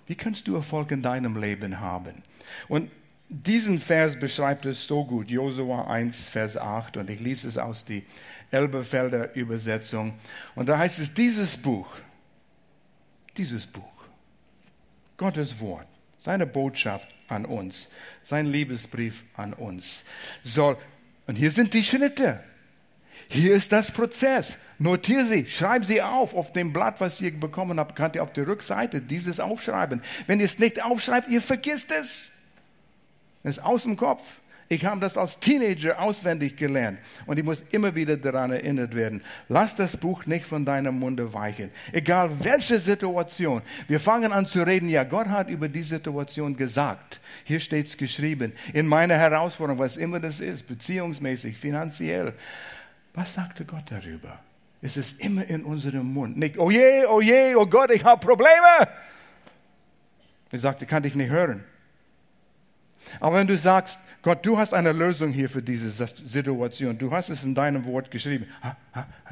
Wie 0.07 0.15
kannst 0.15 0.47
du 0.47 0.55
Erfolg 0.55 0.91
in 0.91 1.01
deinem 1.01 1.37
Leben 1.37 1.79
haben? 1.79 2.23
Und 2.69 2.89
diesen 3.29 3.79
Vers 3.79 4.17
beschreibt 4.17 4.65
es 4.65 4.87
so 4.87 5.03
gut, 5.03 5.29
Josua 5.29 5.87
1, 5.87 6.29
Vers 6.29 6.55
8, 6.55 6.95
und 6.95 7.09
ich 7.09 7.19
lese 7.19 7.49
es 7.49 7.57
aus 7.57 7.83
der 7.83 8.03
Elberfelder 8.51 9.35
Übersetzung. 9.35 10.17
Und 10.55 10.69
da 10.69 10.77
heißt 10.77 10.99
es, 10.99 11.13
dieses 11.13 11.57
Buch, 11.57 11.89
dieses 13.35 13.67
Buch, 13.67 13.83
Gottes 15.17 15.59
Wort, 15.59 15.87
seine 16.27 16.45
Botschaft 16.45 17.07
an 17.29 17.45
uns, 17.45 17.87
sein 18.25 18.47
Liebesbrief 18.47 19.23
an 19.37 19.53
uns, 19.53 20.03
soll, 20.43 20.77
und 21.25 21.37
hier 21.37 21.51
sind 21.51 21.73
die 21.73 21.85
Schritte, 21.85 22.43
hier 23.29 23.55
ist 23.55 23.71
das 23.71 23.91
Prozess. 23.91 24.57
Notiere 24.77 25.25
sie, 25.25 25.45
schreib 25.45 25.85
sie 25.85 26.01
auf 26.01 26.35
auf 26.35 26.51
dem 26.51 26.73
Blatt, 26.73 26.99
was 26.99 27.21
ihr 27.21 27.31
bekommen 27.31 27.79
habt. 27.79 27.95
Könnt 27.95 28.15
ihr 28.15 28.23
auf 28.23 28.33
der 28.33 28.45
Rückseite 28.45 28.99
dieses 28.99 29.39
aufschreiben. 29.39 30.01
Wenn 30.27 30.39
ihr 30.39 30.45
es 30.45 30.59
nicht 30.59 30.83
aufschreibt, 30.83 31.29
ihr 31.29 31.41
vergisst 31.41 31.91
es. 31.91 32.33
Es 33.43 33.57
ist 33.57 33.63
aus 33.63 33.83
dem 33.83 33.95
Kopf. 33.95 34.23
Ich 34.69 34.83
habe 34.83 34.99
das 34.99 35.17
als 35.17 35.39
Teenager 35.39 36.01
auswendig 36.01 36.57
gelernt 36.57 36.99
und 37.25 37.39
ich 37.39 37.45
muss 37.45 37.63
immer 37.71 37.95
wieder 37.95 38.17
daran 38.17 38.51
erinnert 38.51 38.93
werden. 38.93 39.21
Lass 39.47 39.75
das 39.75 39.95
Buch 39.95 40.25
nicht 40.25 40.45
von 40.45 40.65
deinem 40.65 40.99
Munde 40.99 41.33
weichen. 41.33 41.71
Egal 41.93 42.29
welche 42.39 42.77
Situation. 42.77 43.61
Wir 43.87 44.01
fangen 44.01 44.33
an 44.33 44.45
zu 44.45 44.61
reden. 44.61 44.89
Ja, 44.89 45.05
Gott 45.05 45.27
hat 45.27 45.49
über 45.49 45.69
die 45.69 45.83
Situation 45.83 46.57
gesagt. 46.57 47.21
Hier 47.45 47.61
steht 47.61 47.87
es 47.87 47.95
geschrieben. 47.95 48.51
In 48.73 48.87
meiner 48.87 49.15
Herausforderung, 49.15 49.79
was 49.79 49.95
immer 49.95 50.19
das 50.19 50.41
ist, 50.41 50.67
beziehungsmäßig, 50.67 51.57
finanziell. 51.57 52.33
Was 53.13 53.33
sagte 53.33 53.63
Gott 53.63 53.85
darüber? 53.89 54.39
Es 54.81 54.97
ist 54.97 55.19
immer 55.21 55.45
in 55.49 55.63
unserem 55.63 56.13
Mund. 56.13 56.37
Nicht, 56.37 56.57
oh 56.57 56.69
je, 56.69 57.05
oh 57.05 57.21
je, 57.21 57.55
oh 57.55 57.65
Gott, 57.65 57.89
ich 57.91 58.03
habe 58.03 58.25
Probleme. 58.25 58.87
Er 60.51 60.59
sagte, 60.59 60.85
kann 60.85 61.03
dich 61.03 61.15
nicht 61.15 61.29
hören. 61.29 61.63
Aber 63.19 63.37
wenn 63.37 63.47
du 63.47 63.57
sagst, 63.57 63.99
Gott, 64.21 64.45
du 64.45 64.57
hast 64.57 64.73
eine 64.73 64.91
Lösung 64.91 65.31
hier 65.31 65.49
für 65.49 65.61
diese 65.61 65.89
Situation, 65.89 66.97
du 66.97 67.11
hast 67.11 67.29
es 67.29 67.43
in 67.43 67.55
deinem 67.55 67.85
Wort 67.85 68.11
geschrieben. 68.11 68.47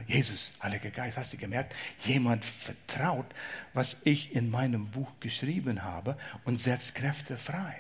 Jesus, 0.08 0.54
Heiliger 0.62 0.90
Geist, 0.90 1.18
hast 1.18 1.34
du 1.34 1.38
gemerkt, 1.38 1.74
jemand 2.02 2.46
vertraut, 2.46 3.26
was 3.74 3.98
ich 4.04 4.36
in 4.36 4.50
meinem 4.50 4.88
Buch 4.88 5.12
geschrieben 5.20 5.84
habe 5.84 6.18
und 6.46 6.60
setzt 6.60 6.96
Kräfte 6.96 7.38
frei. 7.38 7.76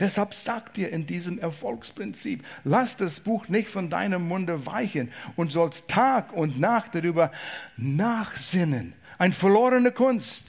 Deshalb 0.00 0.34
sagt 0.34 0.76
dir 0.76 0.90
in 0.90 1.06
diesem 1.06 1.38
Erfolgsprinzip, 1.38 2.44
lass 2.64 2.96
das 2.96 3.20
Buch 3.20 3.48
nicht 3.48 3.68
von 3.68 3.90
deinem 3.90 4.26
Munde 4.26 4.66
weichen 4.66 5.12
und 5.36 5.52
sollst 5.52 5.86
Tag 5.88 6.32
und 6.32 6.58
Nacht 6.58 6.94
darüber 6.94 7.30
nachsinnen. 7.76 8.94
Ein 9.18 9.32
verlorene 9.32 9.92
Kunst. 9.92 10.44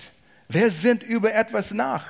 Wer 0.47 0.71
sinnt 0.71 1.03
über 1.03 1.33
etwas 1.35 1.71
nach? 1.71 2.07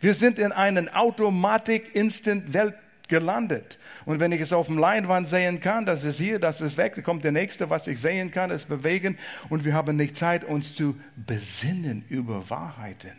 Wir 0.00 0.14
sind 0.14 0.38
in 0.38 0.52
einer 0.52 0.96
Automatik-Instant-Welt 0.96 2.74
gelandet. 3.08 3.78
Und 4.04 4.20
wenn 4.20 4.32
ich 4.32 4.40
es 4.40 4.52
auf 4.52 4.66
dem 4.66 4.78
Leinwand 4.78 5.28
sehen 5.28 5.60
kann, 5.60 5.86
das 5.86 6.04
ist 6.04 6.18
hier, 6.18 6.38
das 6.38 6.60
ist 6.60 6.76
weg, 6.76 6.94
dann 6.94 7.04
kommt 7.04 7.24
der 7.24 7.32
nächste, 7.32 7.70
was 7.70 7.86
ich 7.86 8.00
sehen 8.00 8.30
kann, 8.30 8.50
ist 8.50 8.68
bewegen. 8.68 9.18
Und 9.48 9.64
wir 9.64 9.74
haben 9.74 9.96
nicht 9.96 10.16
Zeit, 10.16 10.44
uns 10.44 10.74
zu 10.74 10.96
besinnen 11.14 12.04
über 12.08 12.48
Wahrheiten. 12.50 13.12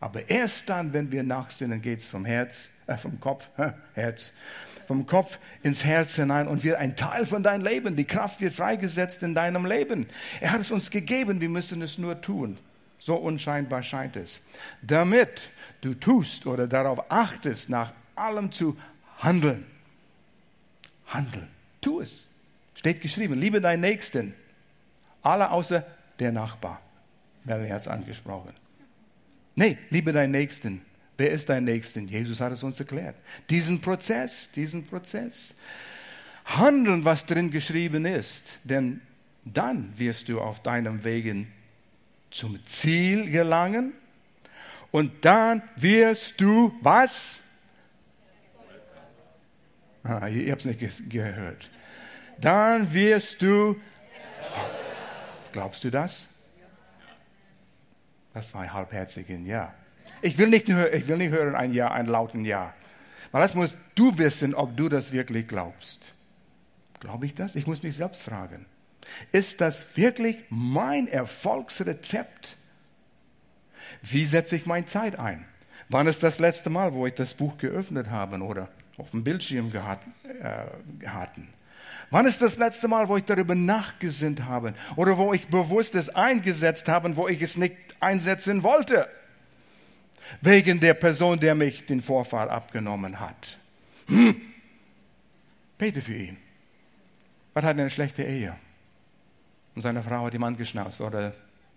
Aber 0.00 0.28
erst 0.28 0.68
dann, 0.68 0.92
wenn 0.92 1.10
wir 1.10 1.22
nachsinnen, 1.22 1.82
geht 1.82 2.00
es 2.00 2.08
vom 2.08 2.24
Herz, 2.24 2.70
äh, 2.86 2.96
vom 2.96 3.18
Kopf, 3.18 3.48
Herz, 3.94 4.32
vom 4.86 5.06
Kopf 5.06 5.38
ins 5.62 5.84
Herz 5.84 6.14
hinein 6.14 6.46
und 6.46 6.62
wird 6.62 6.76
ein 6.76 6.94
Teil 6.94 7.26
von 7.26 7.42
deinem 7.42 7.64
Leben. 7.64 7.96
Die 7.96 8.04
Kraft 8.04 8.40
wird 8.40 8.54
freigesetzt 8.54 9.22
in 9.24 9.34
deinem 9.34 9.66
Leben. 9.66 10.06
Er 10.40 10.52
hat 10.52 10.60
es 10.60 10.70
uns 10.70 10.90
gegeben, 10.90 11.40
wir 11.40 11.48
müssen 11.48 11.82
es 11.82 11.98
nur 11.98 12.20
tun. 12.20 12.58
So 12.98 13.14
unscheinbar 13.14 13.82
scheint 13.82 14.16
es. 14.16 14.40
Damit 14.82 15.50
du 15.80 15.94
tust 15.94 16.46
oder 16.46 16.66
darauf 16.66 17.10
achtest, 17.10 17.68
nach 17.68 17.92
allem 18.14 18.52
zu 18.52 18.76
handeln. 19.18 19.64
Handeln. 21.06 21.48
Tu 21.80 22.00
es. 22.00 22.28
Steht 22.74 23.00
geschrieben. 23.00 23.38
Liebe 23.38 23.60
deinen 23.60 23.80
Nächsten. 23.80 24.34
Alle 25.22 25.50
außer 25.50 25.86
der 26.18 26.32
Nachbar. 26.32 26.80
Melanie 27.44 27.70
hat 27.70 27.82
es 27.82 27.88
angesprochen. 27.88 28.52
Nee, 29.54 29.78
liebe 29.90 30.12
deinen 30.12 30.32
Nächsten. 30.32 30.82
Wer 31.16 31.32
ist 31.32 31.48
dein 31.48 31.64
Nächsten? 31.64 32.06
Jesus 32.06 32.40
hat 32.40 32.52
es 32.52 32.62
uns 32.62 32.78
erklärt. 32.78 33.16
Diesen 33.50 33.80
Prozess, 33.80 34.50
diesen 34.52 34.86
Prozess. 34.86 35.54
Handeln, 36.44 37.04
was 37.04 37.26
drin 37.26 37.50
geschrieben 37.50 38.04
ist, 38.04 38.44
denn 38.64 39.00
dann 39.44 39.92
wirst 39.98 40.28
du 40.28 40.40
auf 40.40 40.62
deinem 40.62 41.04
Wegen 41.04 41.52
zum 42.30 42.64
Ziel 42.66 43.30
gelangen 43.30 43.92
und 44.90 45.24
dann 45.24 45.62
wirst 45.76 46.40
du 46.40 46.72
was? 46.80 47.42
Ah, 50.04 50.28
ihr 50.28 50.52
habt 50.52 50.64
es 50.64 50.80
nicht 50.80 51.10
gehört. 51.10 51.70
Dann 52.40 52.92
wirst 52.94 53.42
du. 53.42 53.76
Glaubst 55.52 55.84
du 55.84 55.90
das? 55.90 56.28
Das 58.32 58.54
war 58.54 58.62
ein 58.62 58.72
halbherziges 58.72 59.40
Ja. 59.44 59.74
Ich 60.22 60.38
will 60.38 60.48
nicht, 60.48 60.68
ich 60.68 61.08
will 61.08 61.16
nicht 61.16 61.30
hören 61.30 61.54
ein 61.54 61.72
Ja, 61.72 61.90
ein 61.90 62.06
lauten 62.06 62.44
Ja. 62.44 62.74
Weil 63.32 63.42
das 63.42 63.54
musst 63.54 63.76
du 63.94 64.16
wissen, 64.16 64.54
ob 64.54 64.76
du 64.76 64.88
das 64.88 65.12
wirklich 65.12 65.46
glaubst. 65.48 66.12
Glaube 67.00 67.26
ich 67.26 67.34
das? 67.34 67.54
Ich 67.54 67.66
muss 67.66 67.82
mich 67.82 67.96
selbst 67.96 68.22
fragen. 68.22 68.66
Ist 69.32 69.60
das 69.60 69.84
wirklich 69.94 70.38
mein 70.48 71.08
Erfolgsrezept? 71.08 72.56
Wie 74.02 74.24
setze 74.24 74.56
ich 74.56 74.66
meine 74.66 74.86
Zeit 74.86 75.18
ein? 75.18 75.44
Wann 75.88 76.06
ist 76.06 76.22
das 76.22 76.38
letzte 76.38 76.70
Mal, 76.70 76.92
wo 76.92 77.06
ich 77.06 77.14
das 77.14 77.34
Buch 77.34 77.56
geöffnet 77.58 78.10
habe 78.10 78.38
oder 78.42 78.68
auf 78.98 79.10
dem 79.10 79.24
Bildschirm 79.24 79.72
äh, 79.72 81.06
hatten? 81.06 81.48
Wann 82.10 82.26
ist 82.26 82.40
das 82.40 82.58
letzte 82.58 82.88
Mal, 82.88 83.08
wo 83.08 83.16
ich 83.16 83.24
darüber 83.24 83.54
nachgesinnt 83.54 84.44
habe 84.44 84.74
oder 84.96 85.16
wo 85.16 85.32
ich 85.32 85.46
bewusst 85.48 85.94
es 85.94 86.08
eingesetzt 86.08 86.88
habe, 86.88 87.16
wo 87.16 87.28
ich 87.28 87.42
es 87.42 87.56
nicht 87.56 87.76
einsetzen 88.00 88.62
wollte? 88.62 89.08
Wegen 90.40 90.80
der 90.80 90.94
Person, 90.94 91.40
der 91.40 91.54
mich 91.54 91.86
den 91.86 92.02
Vorfall 92.02 92.50
abgenommen 92.50 93.20
hat. 93.20 93.58
Hm. 94.08 94.36
Bete 95.78 96.00
für 96.00 96.14
ihn. 96.14 96.36
Was 97.54 97.64
hat 97.64 97.78
eine 97.78 97.90
schlechte 97.90 98.22
Ehe? 98.22 98.54
Und 99.78 99.82
seine 99.82 100.02
Frau 100.02 100.24
hat 100.24 100.34
ihm 100.34 100.42
angeschnauzt 100.42 101.00
oder 101.00 101.32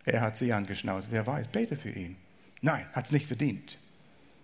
er 0.06 0.22
hat 0.22 0.36
sie 0.36 0.52
angeschnauzt. 0.52 1.10
Wer 1.12 1.28
weiß, 1.28 1.46
bete 1.50 1.76
für 1.76 1.92
ihn. 1.92 2.16
Nein, 2.60 2.88
hat 2.94 3.06
es 3.06 3.12
nicht 3.12 3.28
verdient. 3.28 3.78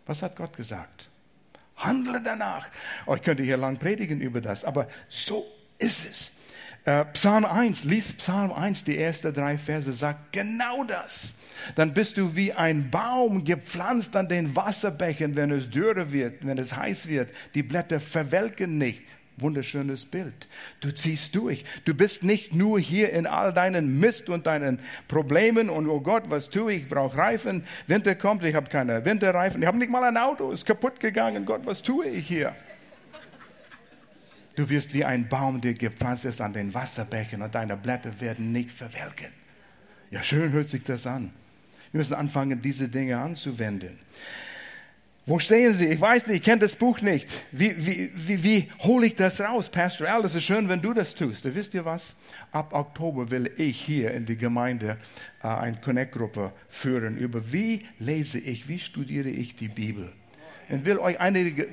Was 0.05 0.21
hat 0.21 0.35
Gott 0.35 0.55
gesagt? 0.55 1.09
Handle 1.75 2.21
danach. 2.23 2.69
Oh, 3.07 3.15
ich 3.15 3.23
könnte 3.23 3.41
hier 3.41 3.57
lang 3.57 3.77
predigen 3.77 4.21
über 4.21 4.41
das, 4.41 4.63
aber 4.63 4.87
so 5.09 5.43
ist 5.79 6.07
es. 6.07 6.31
Äh, 6.85 7.05
Psalm 7.13 7.45
1, 7.45 7.83
lies 7.85 8.13
Psalm 8.13 8.53
1, 8.53 8.83
die 8.83 8.99
ersten 8.99 9.33
drei 9.33 9.57
Verse, 9.57 9.91
sagt 9.91 10.33
genau 10.33 10.83
das. 10.83 11.33
Dann 11.73 11.95
bist 11.95 12.17
du 12.17 12.35
wie 12.35 12.53
ein 12.53 12.91
Baum 12.91 13.43
gepflanzt 13.43 14.15
an 14.15 14.27
den 14.27 14.55
Wasserbächen, 14.55 15.35
wenn 15.35 15.49
es 15.49 15.67
dürre 15.67 16.11
wird, 16.11 16.45
wenn 16.45 16.59
es 16.59 16.75
heiß 16.75 17.07
wird. 17.07 17.31
Die 17.55 17.63
Blätter 17.63 17.99
verwelken 17.99 18.77
nicht. 18.77 19.01
Wunderschönes 19.37 20.05
Bild. 20.05 20.47
Du 20.79 20.91
ziehst 20.91 21.35
durch. 21.35 21.63
Du 21.85 21.93
bist 21.93 22.23
nicht 22.23 22.53
nur 22.53 22.79
hier 22.79 23.11
in 23.11 23.25
all 23.27 23.53
deinen 23.53 23.99
Mist 23.99 24.29
und 24.29 24.47
deinen 24.47 24.79
Problemen 25.07 25.69
und 25.69 25.87
oh 25.87 26.01
Gott, 26.01 26.23
was 26.29 26.49
tue 26.49 26.73
ich? 26.73 26.83
Ich 26.83 26.89
brauche 26.89 27.17
Reifen. 27.17 27.63
Winter 27.87 28.15
kommt, 28.15 28.43
ich 28.43 28.55
habe 28.55 28.69
keine 28.69 29.03
Winterreifen. 29.05 29.61
Ich 29.61 29.67
habe 29.67 29.77
nicht 29.77 29.91
mal 29.91 30.03
ein 30.03 30.17
Auto, 30.17 30.51
ist 30.51 30.65
kaputt 30.65 30.99
gegangen. 30.99 31.45
Gott, 31.45 31.61
was 31.65 31.81
tue 31.81 32.07
ich 32.07 32.27
hier? 32.27 32.55
Du 34.55 34.67
wirst 34.69 34.93
wie 34.93 35.05
ein 35.05 35.29
Baum, 35.29 35.61
der 35.61 35.73
gepflanzt 35.73 36.25
ist 36.25 36.41
an 36.41 36.51
den 36.51 36.73
Wasserbächen 36.73 37.43
und 37.43 37.53
deine 37.53 37.77
Blätter 37.77 38.19
werden 38.19 38.51
nicht 38.51 38.71
verwelken. 38.71 39.27
Ja, 40.09 40.23
schön 40.23 40.51
hört 40.51 40.69
sich 40.69 40.83
das 40.83 41.05
an. 41.05 41.31
Wir 41.91 41.99
müssen 41.99 42.15
anfangen, 42.15 42.61
diese 42.61 42.89
Dinge 42.89 43.17
anzuwenden. 43.17 43.99
Wo 45.27 45.39
stehen 45.39 45.73
Sie? 45.73 45.87
Ich 45.87 45.99
weiß 45.99 46.27
nicht, 46.27 46.37
ich 46.37 46.43
kenne 46.43 46.61
das 46.61 46.77
Buch 46.77 47.01
nicht. 47.01 47.27
Wie, 47.51 47.75
wie, 47.85 48.11
wie, 48.15 48.43
wie 48.45 48.71
hole 48.79 49.07
ich 49.07 49.15
das 49.15 49.41
raus, 49.41 49.67
Pastor 49.67 50.07
Al? 50.07 50.21
Das 50.21 50.33
ist 50.33 50.45
schön, 50.45 50.69
wenn 50.69 50.81
du 50.81 50.93
das 50.93 51.13
tust. 51.13 51.43
Da 51.43 51.53
wisst 51.53 51.73
ihr 51.73 51.83
was? 51.83 52.15
Ab 52.53 52.73
Oktober 52.73 53.29
will 53.29 53.51
ich 53.57 53.81
hier 53.81 54.11
in 54.11 54.25
die 54.25 54.37
Gemeinde 54.37 54.97
äh, 55.43 55.47
eine 55.49 55.81
Connect-Gruppe 55.81 56.53
führen 56.69 57.17
über 57.17 57.51
wie 57.51 57.81
lese 57.99 58.39
ich, 58.39 58.69
wie 58.69 58.79
studiere 58.79 59.27
ich 59.27 59.57
die 59.57 59.67
Bibel. 59.67 60.13
Und 60.69 60.85
will 60.85 60.97
euch 60.97 61.19
einige, 61.19 61.67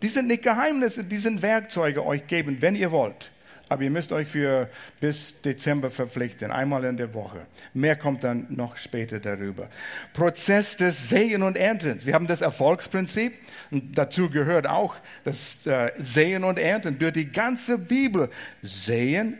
die 0.00 0.08
sind 0.08 0.28
nicht 0.28 0.42
Geheimnisse, 0.42 1.04
die 1.04 1.18
sind 1.18 1.42
Werkzeuge 1.42 2.02
euch 2.02 2.26
geben, 2.26 2.56
wenn 2.60 2.74
ihr 2.74 2.92
wollt. 2.92 3.30
Aber 3.68 3.82
ihr 3.82 3.90
müsst 3.90 4.12
euch 4.12 4.28
für 4.28 4.70
bis 5.00 5.40
Dezember 5.40 5.90
verpflichten, 5.90 6.52
einmal 6.52 6.84
in 6.84 6.96
der 6.96 7.12
Woche. 7.14 7.46
Mehr 7.74 7.96
kommt 7.96 8.22
dann 8.22 8.46
noch 8.48 8.76
später 8.76 9.18
darüber. 9.18 9.68
Prozess 10.12 10.76
des 10.76 11.08
Sehen 11.08 11.42
und 11.42 11.56
Erntens. 11.56 12.06
Wir 12.06 12.14
haben 12.14 12.28
das 12.28 12.42
Erfolgsprinzip 12.42 13.34
und 13.72 13.98
dazu 13.98 14.30
gehört 14.30 14.68
auch 14.68 14.94
das 15.24 15.66
äh, 15.66 15.90
Sehen 15.98 16.44
und 16.44 16.60
Ernten 16.60 16.98
durch 16.98 17.14
die 17.14 17.30
ganze 17.30 17.76
Bibel. 17.76 18.30
Sehen 18.62 19.38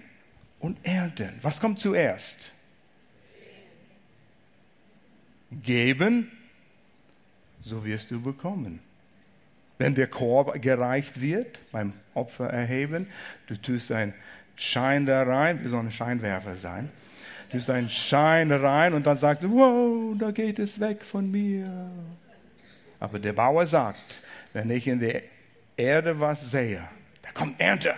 und 0.59 0.79
Ernten. 0.85 1.39
Was 1.43 1.61
kommt 1.61 1.79
zuerst? 1.79 2.53
Geben, 5.63 6.33
so 7.61 7.85
wirst 7.85 8.11
du 8.11 8.21
bekommen. 8.21 8.81
Wenn 9.79 9.95
der 9.95 10.07
Korb 10.07 10.61
gereicht 10.63 11.21
wird 11.21 11.61
beim 11.71 11.93
Opfer 12.15 12.49
erheben, 12.49 13.09
du 13.47 13.57
tust 13.57 13.93
einen 13.93 14.15
Schein 14.57 15.05
da 15.05 15.23
rein, 15.23 15.63
wie 15.63 15.69
soll 15.69 15.81
ein 15.81 15.93
Scheinwerfer 15.93 16.55
sein? 16.55 16.91
Du 17.51 17.59
tust 17.59 17.69
einen 17.71 17.91
Schein 17.91 18.51
rein 18.51 18.95
und 18.95 19.07
dann 19.07 19.17
sagst 19.17 19.43
du, 19.43 19.53
wow, 19.53 20.17
da 20.19 20.31
geht 20.31 20.59
es 20.59 20.81
weg 20.81 21.05
von 21.05 21.31
mir. 21.31 21.91
Aber 22.99 23.19
der 23.19 23.35
Bauer 23.35 23.67
sagt, 23.67 24.23
wenn 24.53 24.71
ich 24.71 24.89
in 24.89 25.01
der 25.01 25.23
Erde 25.77 26.19
was 26.19 26.51
sehe, 26.51 26.89
da 27.23 27.31
kommt 27.33 27.61
Ernte, 27.61 27.95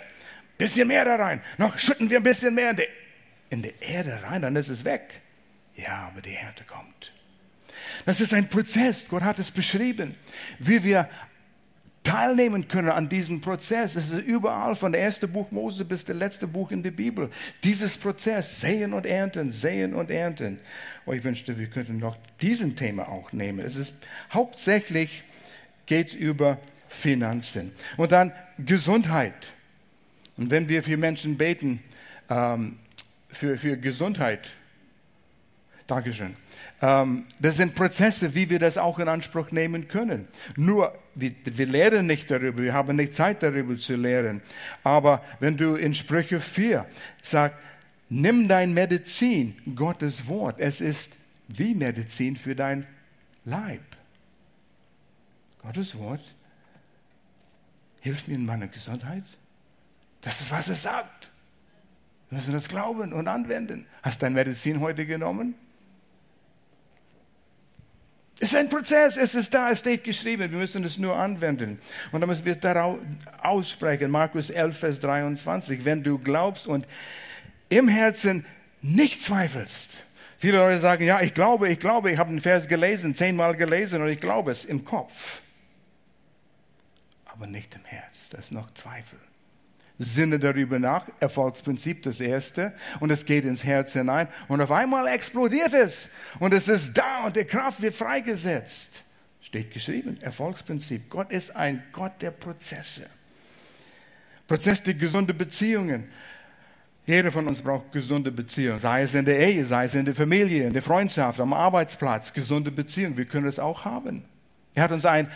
bisschen 0.56 0.88
mehr 0.88 1.04
da 1.04 1.14
rein, 1.14 1.40
noch 1.56 1.78
schütten 1.78 2.10
wir 2.10 2.18
ein 2.18 2.24
bisschen 2.24 2.54
mehr 2.54 2.70
in 2.70 2.76
die, 2.76 2.88
in 3.50 3.62
die 3.62 3.74
Erde 3.80 4.18
rein, 4.24 4.42
dann 4.42 4.56
ist 4.56 4.68
es 4.68 4.84
weg. 4.84 5.20
Ja, 5.76 6.10
aber 6.12 6.20
die 6.20 6.34
Ernte 6.34 6.64
kommt. 6.64 7.12
Das 8.04 8.20
ist 8.20 8.34
ein 8.34 8.48
Prozess. 8.48 9.06
Gott 9.08 9.22
hat 9.22 9.38
es 9.38 9.52
beschrieben, 9.52 10.16
wie 10.58 10.82
wir 10.82 11.08
teilnehmen 12.02 12.68
können 12.68 12.90
an 12.90 13.08
diesem 13.08 13.40
Prozess. 13.40 13.96
Es 13.96 14.10
ist 14.10 14.22
überall 14.22 14.74
von 14.74 14.92
der 14.92 15.02
ersten 15.02 15.30
Buch 15.30 15.50
Mose 15.50 15.84
bis 15.84 16.04
der 16.04 16.14
letzte 16.14 16.46
Buch 16.46 16.70
in 16.70 16.82
der 16.82 16.90
Bibel. 16.90 17.30
Dieses 17.64 17.98
Prozess, 17.98 18.60
sehen 18.60 18.92
und 18.92 19.06
ernten, 19.06 19.50
sehen 19.50 19.94
und 19.94 20.10
ernten. 20.10 20.60
Oh, 21.06 21.12
ich 21.12 21.24
wünschte, 21.24 21.58
wir 21.58 21.66
könnten 21.66 21.98
noch 21.98 22.16
diesen 22.40 22.76
Thema 22.76 23.08
auch 23.08 23.32
nehmen. 23.32 23.60
Es 23.60 23.76
ist 23.76 23.92
hauptsächlich 24.32 25.24
geht 25.86 26.14
über 26.14 26.58
Finanzen. 26.88 27.72
Und 27.96 28.12
dann 28.12 28.32
Gesundheit. 28.58 29.54
Und 30.36 30.50
wenn 30.50 30.68
wir 30.68 30.82
für 30.82 30.96
Menschen 30.96 31.36
beten, 31.36 31.82
ähm, 32.30 32.78
für, 33.28 33.58
für 33.58 33.76
Gesundheit, 33.76 34.48
Dankeschön. 35.88 36.36
Ähm, 36.82 37.24
das 37.40 37.56
sind 37.56 37.74
Prozesse, 37.74 38.34
wie 38.34 38.50
wir 38.50 38.58
das 38.58 38.76
auch 38.76 38.98
in 38.98 39.08
Anspruch 39.08 39.50
nehmen 39.52 39.88
können. 39.88 40.28
Nur, 40.54 40.92
wir, 41.20 41.32
wir 41.44 41.66
lehren 41.66 42.06
nicht 42.06 42.30
darüber, 42.30 42.62
wir 42.62 42.72
haben 42.72 42.96
nicht 42.96 43.14
Zeit 43.14 43.42
darüber 43.42 43.76
zu 43.76 43.96
lehren. 43.96 44.40
Aber 44.84 45.24
wenn 45.40 45.56
du 45.56 45.74
in 45.74 45.94
Sprüche 45.94 46.40
4 46.40 46.86
sagst, 47.22 47.58
nimm 48.08 48.48
dein 48.48 48.72
Medizin, 48.72 49.56
Gottes 49.74 50.26
Wort, 50.26 50.60
es 50.60 50.80
ist 50.80 51.12
wie 51.48 51.74
Medizin 51.74 52.36
für 52.36 52.54
dein 52.54 52.86
Leib. 53.44 53.82
Gottes 55.62 55.96
Wort 55.98 56.22
hilft 58.00 58.28
mir 58.28 58.34
in 58.34 58.46
meiner 58.46 58.68
Gesundheit. 58.68 59.24
Das 60.20 60.40
ist, 60.40 60.50
was 60.50 60.68
es 60.68 60.82
sagt. 60.82 61.30
Wir 62.30 62.38
müssen 62.38 62.52
das 62.52 62.68
glauben 62.68 63.12
und 63.12 63.26
anwenden. 63.26 63.86
Hast 64.02 64.20
du 64.20 64.26
dein 64.26 64.34
Medizin 64.34 64.80
heute 64.80 65.06
genommen? 65.06 65.54
Es 68.40 68.52
ist 68.52 68.56
ein 68.56 68.68
Prozess, 68.68 69.16
es 69.16 69.34
ist 69.34 69.52
da, 69.52 69.70
es 69.70 69.80
steht 69.80 70.04
geschrieben, 70.04 70.50
wir 70.50 70.58
müssen 70.58 70.84
es 70.84 70.96
nur 70.96 71.16
anwenden. 71.16 71.80
Und 72.12 72.20
dann 72.20 72.28
müssen 72.28 72.44
wir 72.44 72.54
daraus 72.54 72.98
aussprechen, 73.42 74.12
Markus 74.12 74.50
11, 74.50 74.78
Vers 74.78 75.00
23, 75.00 75.84
wenn 75.84 76.04
du 76.04 76.18
glaubst 76.18 76.68
und 76.68 76.86
im 77.68 77.88
Herzen 77.88 78.46
nicht 78.80 79.24
zweifelst. 79.24 80.04
Viele 80.38 80.58
Leute 80.58 80.78
sagen, 80.78 81.04
ja, 81.04 81.20
ich 81.20 81.34
glaube, 81.34 81.68
ich 81.68 81.80
glaube, 81.80 82.12
ich 82.12 82.18
habe 82.18 82.30
einen 82.30 82.40
Vers 82.40 82.68
gelesen, 82.68 83.16
zehnmal 83.16 83.56
gelesen 83.56 84.02
und 84.02 84.08
ich 84.08 84.20
glaube 84.20 84.52
es 84.52 84.64
im 84.64 84.84
Kopf. 84.84 85.42
Aber 87.24 87.48
nicht 87.48 87.74
im 87.74 87.84
Herz, 87.84 88.28
da 88.30 88.38
ist 88.38 88.52
noch 88.52 88.72
Zweifel. 88.74 89.18
Sinne 89.98 90.38
darüber 90.38 90.78
nach, 90.78 91.06
Erfolgsprinzip 91.18 92.04
das 92.04 92.20
erste, 92.20 92.72
und 93.00 93.10
es 93.10 93.24
geht 93.24 93.44
ins 93.44 93.64
Herz 93.64 93.92
hinein 93.94 94.28
und 94.46 94.60
auf 94.60 94.70
einmal 94.70 95.08
explodiert 95.08 95.74
es 95.74 96.08
und 96.38 96.54
es 96.54 96.68
ist 96.68 96.96
da 96.96 97.26
und 97.26 97.34
die 97.34 97.44
Kraft 97.44 97.82
wird 97.82 97.94
freigesetzt. 97.94 99.04
Steht 99.40 99.72
geschrieben, 99.72 100.18
Erfolgsprinzip. 100.20 101.08
Gott 101.08 101.32
ist 101.32 101.54
ein 101.56 101.82
Gott 101.92 102.12
der 102.20 102.30
Prozesse. 102.30 103.06
Prozess 104.46 104.82
der 104.82 104.94
gesunden 104.94 105.36
Beziehungen. 105.36 106.08
Jeder 107.06 107.32
von 107.32 107.46
uns 107.46 107.62
braucht 107.62 107.90
gesunde 107.90 108.30
Beziehungen, 108.30 108.80
sei 108.80 109.02
es 109.02 109.14
in 109.14 109.24
der 109.24 109.38
Ehe, 109.38 109.64
sei 109.64 109.84
es 109.84 109.94
in 109.94 110.04
der 110.04 110.14
Familie, 110.14 110.66
in 110.66 110.74
der 110.74 110.82
Freundschaft, 110.82 111.40
am 111.40 111.54
Arbeitsplatz, 111.54 112.32
gesunde 112.32 112.70
Beziehungen. 112.70 113.16
Wir 113.16 113.24
können 113.24 113.48
es 113.48 113.58
auch 113.58 113.86
haben. 113.86 114.24
Er 114.74 114.82
hat 114.84 114.92
uns 114.92 115.06
ein 115.06 115.28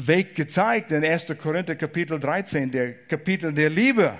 Weg 0.00 0.36
gezeigt 0.36 0.92
in 0.92 1.04
1. 1.04 1.26
Korinther 1.42 1.74
Kapitel 1.74 2.20
13, 2.20 2.70
der 2.70 2.92
Kapitel 2.92 3.52
der 3.52 3.68
Liebe. 3.68 4.16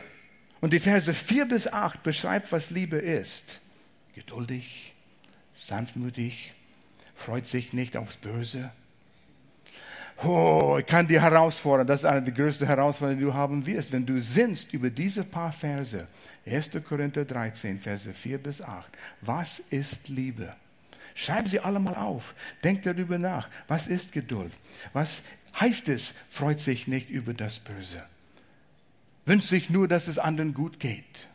Und 0.61 0.73
die 0.73 0.81
Verse 0.81 1.15
4 1.15 1.47
bis 1.47 1.69
8 1.69 2.03
beschreibt, 2.03 2.51
was 2.51 2.71
Liebe 2.71 2.97
ist. 2.97 3.61
Geduldig, 4.17 4.93
sanftmütig, 5.55 6.53
freut 7.15 7.47
sich 7.47 7.73
nicht 7.73 7.97
aufs 7.97 8.17
Böse. 8.17 8.73
Oh, 10.25 10.79
ich 10.81 10.87
kann 10.87 11.07
dir 11.07 11.23
herausfordern, 11.23 11.87
das 11.87 12.01
ist 12.01 12.07
eine 12.07 12.23
der 12.23 12.35
größten 12.35 12.67
Herausforderungen, 12.67 13.21
die 13.21 13.27
du 13.27 13.35
haben 13.35 13.65
wirst, 13.65 13.93
wenn 13.93 14.05
du 14.05 14.21
sinnst 14.21 14.73
über 14.73 14.91
diese 14.91 15.23
paar 15.23 15.53
Verse. 15.53 16.09
1. 16.45 16.71
Korinther 16.89 17.25
13, 17.25 17.79
Verse 17.79 18.13
4 18.13 18.39
bis 18.39 18.61
8. 18.61 18.89
Was 19.21 19.63
ist 19.71 20.09
Liebe? 20.09 20.57
Schreib 21.15 21.49
sie 21.49 21.59
alle 21.59 21.81
mal 21.81 21.97
auf. 21.97 22.33
Denk 22.63 22.83
darüber 22.83 23.19
nach. 23.19 23.49
Was 23.67 23.89
ist 23.89 24.13
Geduld? 24.13 24.53
Was 24.93 25.21
heißt 25.59 25.89
es, 25.89 26.15
freut 26.29 26.61
sich 26.61 26.87
nicht 26.89 27.11
über 27.11 27.35
das 27.35 27.59
Böse. 27.59 28.03
Wünscht 29.27 29.49
sich 29.49 29.71
nur, 29.71 29.89
dass 29.89 30.09
es 30.09 30.19
anderen 30.19 30.55
gut 30.55 30.81
geht. 30.81 31.29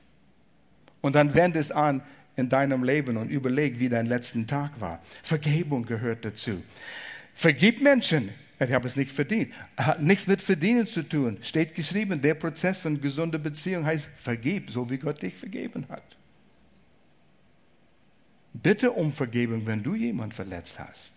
Und 1.02 1.15
dann 1.15 1.36
wende 1.36 1.60
es 1.60 1.71
an 1.71 2.02
in 2.36 2.49
deinem 2.49 2.84
Leben 2.84 3.17
und 3.17 3.30
überleg, 3.30 3.80
wie 3.80 3.89
dein 3.89 4.06
letzten 4.06 4.47
Tag 4.47 4.80
war. 4.82 5.02
Vergebung 5.21 5.86
gehört 5.86 6.26
dazu. 6.26 6.63
Vergib 7.36 7.82
Menschen. 7.82 8.30
Ich 8.60 8.71
habe 8.71 8.88
es 8.88 8.95
nicht 8.95 9.12
verdient. 9.12 9.54
Hat 9.78 10.02
nichts 10.02 10.28
mit 10.28 10.41
Verdienen 10.41 10.88
zu 10.88 11.04
tun. 11.04 11.38
Steht 11.41 11.76
geschrieben, 11.76 12.21
der 12.21 12.36
Prozess 12.36 12.80
von 12.80 13.02
gesunder 13.02 13.39
Beziehung 13.39 13.86
heißt, 13.86 14.10
vergib, 14.15 14.71
so 14.71 14.89
wie 14.89 14.97
Gott 14.97 15.21
dich 15.21 15.34
vergeben 15.34 15.86
hat. 15.89 16.04
Bitte 18.54 18.91
um 18.91 19.12
Vergebung, 19.12 19.65
wenn 19.65 19.84
du 19.84 19.95
jemand 19.95 20.34
verletzt 20.34 20.80
hast. 20.80 21.12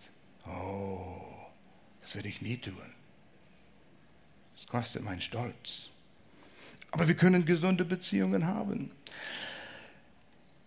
Oh. 0.45 1.26
Das 2.07 2.15
würde 2.15 2.29
ich 2.29 2.41
nie 2.41 2.55
tun. 2.55 2.73
Das 4.55 4.65
kostet 4.67 5.03
meinen 5.03 5.19
Stolz. 5.19 5.89
Aber 6.89 7.05
wir 7.05 7.15
können 7.15 7.45
gesunde 7.45 7.83
Beziehungen 7.83 8.47
haben. 8.47 8.91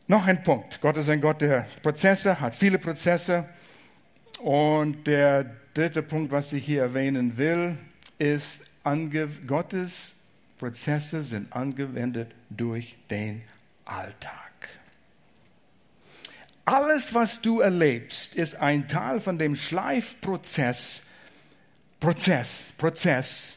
Noch 0.07 0.26
ein 0.26 0.42
Punkt. 0.42 0.83
Gott 0.83 0.98
ist 0.98 1.09
ein 1.09 1.22
Gott 1.22 1.40
der 1.40 1.66
Prozesse, 1.83 2.38
hat 2.40 2.55
viele 2.55 2.79
Prozesse. 2.79 3.48
Und 4.42 5.07
der 5.07 5.50
dritte 5.72 6.03
Punkt, 6.03 6.31
was 6.31 6.53
ich 6.53 6.66
hier 6.66 6.83
erwähnen 6.83 7.38
will, 7.38 7.79
ist, 8.18 8.61
Gottes 9.46 10.14
Prozesse 10.59 11.22
sind 11.22 11.50
angewendet 11.55 12.35
durch 12.50 12.98
den 13.09 13.40
Alltag. 13.87 14.68
Alles, 16.66 17.14
was 17.14 17.40
du 17.40 17.61
erlebst, 17.61 18.35
ist 18.35 18.57
ein 18.57 18.88
Teil 18.88 19.22
von 19.22 19.38
dem 19.38 19.57
Schleifprozess 19.57 21.03
Prozess, 22.00 22.72
Prozess, 22.78 23.56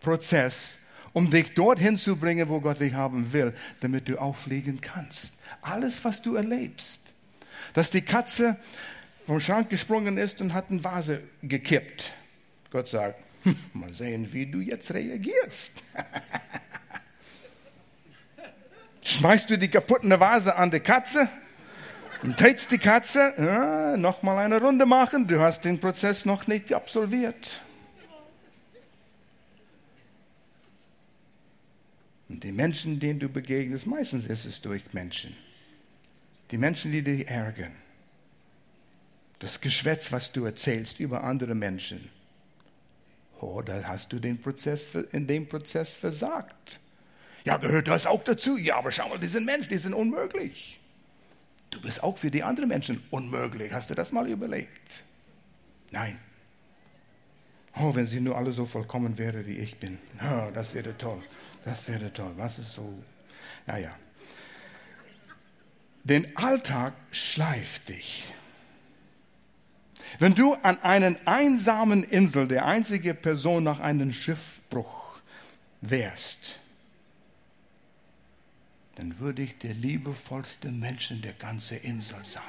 Prozess, 0.00 0.78
um 1.12 1.30
dich 1.30 1.52
dorthin 1.54 1.98
zu 1.98 2.16
bringen, 2.16 2.48
wo 2.48 2.60
Gott 2.60 2.80
dich 2.80 2.94
haben 2.94 3.32
will, 3.32 3.54
damit 3.80 4.08
du 4.08 4.18
auffliegen 4.18 4.80
kannst. 4.80 5.34
Alles, 5.60 6.04
was 6.04 6.22
du 6.22 6.34
erlebst. 6.34 7.00
Dass 7.74 7.90
die 7.90 8.02
Katze 8.02 8.56
vom 9.26 9.38
Schrank 9.40 9.68
gesprungen 9.68 10.18
ist 10.18 10.40
und 10.40 10.54
hat 10.54 10.70
eine 10.70 10.82
Vase 10.82 11.22
gekippt. 11.42 12.14
Gott 12.70 12.88
sagt, 12.88 13.20
hm, 13.44 13.56
mal 13.74 13.92
sehen, 13.92 14.32
wie 14.32 14.46
du 14.46 14.60
jetzt 14.60 14.92
reagierst. 14.92 15.74
Schmeißt 19.02 19.50
du 19.50 19.58
die 19.58 19.68
kaputte 19.68 20.18
Vase 20.18 20.56
an 20.56 20.70
die 20.70 20.80
Katze 20.80 21.28
und 22.22 22.38
trittst 22.38 22.70
die 22.70 22.78
Katze, 22.78 23.34
ja, 23.36 23.96
noch 23.98 24.22
mal 24.22 24.38
eine 24.38 24.60
Runde 24.60 24.86
machen, 24.86 25.26
du 25.26 25.40
hast 25.40 25.66
den 25.66 25.78
Prozess 25.78 26.24
noch 26.24 26.46
nicht 26.46 26.72
absolviert. 26.72 27.60
Und 32.28 32.42
die 32.42 32.52
Menschen, 32.52 33.00
denen 33.00 33.20
du 33.20 33.28
begegnest, 33.28 33.86
meistens 33.86 34.26
ist 34.26 34.44
es 34.44 34.60
durch 34.60 34.92
Menschen. 34.92 35.36
Die 36.50 36.58
Menschen, 36.58 36.92
die 36.92 37.02
dich 37.02 37.28
ärgern. 37.28 37.72
Das 39.38 39.60
Geschwätz, 39.60 40.12
was 40.12 40.32
du 40.32 40.44
erzählst 40.44 41.00
über 41.00 41.24
andere 41.24 41.54
Menschen. 41.54 42.08
Oh, 43.40 43.60
da 43.60 43.82
hast 43.84 44.12
du 44.12 44.18
den 44.18 44.40
Prozess, 44.40 44.86
in 45.12 45.26
dem 45.26 45.46
Prozess 45.48 45.96
versagt. 45.96 46.80
Ja, 47.44 47.58
gehört 47.58 47.88
das 47.88 48.06
auch 48.06 48.24
dazu? 48.24 48.56
Ja, 48.56 48.76
aber 48.76 48.90
schau 48.90 49.08
mal, 49.08 49.18
die 49.18 49.26
sind 49.26 49.44
Menschen, 49.44 49.68
die 49.68 49.78
sind 49.78 49.92
unmöglich. 49.92 50.80
Du 51.70 51.80
bist 51.80 52.02
auch 52.02 52.16
für 52.16 52.30
die 52.30 52.42
anderen 52.42 52.68
Menschen 52.68 53.02
unmöglich. 53.10 53.72
Hast 53.72 53.90
du 53.90 53.94
das 53.94 54.12
mal 54.12 54.28
überlegt? 54.28 55.04
Nein. 55.90 56.18
Oh, 57.76 57.94
wenn 57.94 58.06
sie 58.06 58.20
nur 58.20 58.36
alle 58.36 58.52
so 58.52 58.64
vollkommen 58.64 59.18
wären, 59.18 59.46
wie 59.46 59.58
ich 59.58 59.76
bin. 59.76 59.98
Oh, 60.22 60.50
das 60.54 60.74
wäre 60.74 60.96
toll. 60.96 61.20
Das 61.64 61.88
wäre 61.88 62.12
toll. 62.12 62.32
Was 62.36 62.58
ist 62.58 62.72
so? 62.72 63.02
Naja. 63.66 63.94
Den 66.04 66.36
Alltag 66.36 66.92
schleift 67.10 67.88
dich. 67.88 68.24
Wenn 70.18 70.34
du 70.34 70.54
an 70.54 70.78
einer 70.82 71.16
einsamen 71.24 72.04
Insel 72.04 72.46
der 72.46 72.66
einzige 72.66 73.14
Person 73.14 73.64
nach 73.64 73.80
einem 73.80 74.12
Schiffbruch 74.12 75.18
wärst, 75.80 76.60
dann 78.96 79.18
würde 79.18 79.42
ich 79.42 79.58
der 79.58 79.74
liebevollste 79.74 80.70
Mensch 80.70 81.10
in 81.10 81.22
der 81.22 81.32
ganzen 81.32 81.78
Insel 81.78 82.22
sein. 82.24 82.42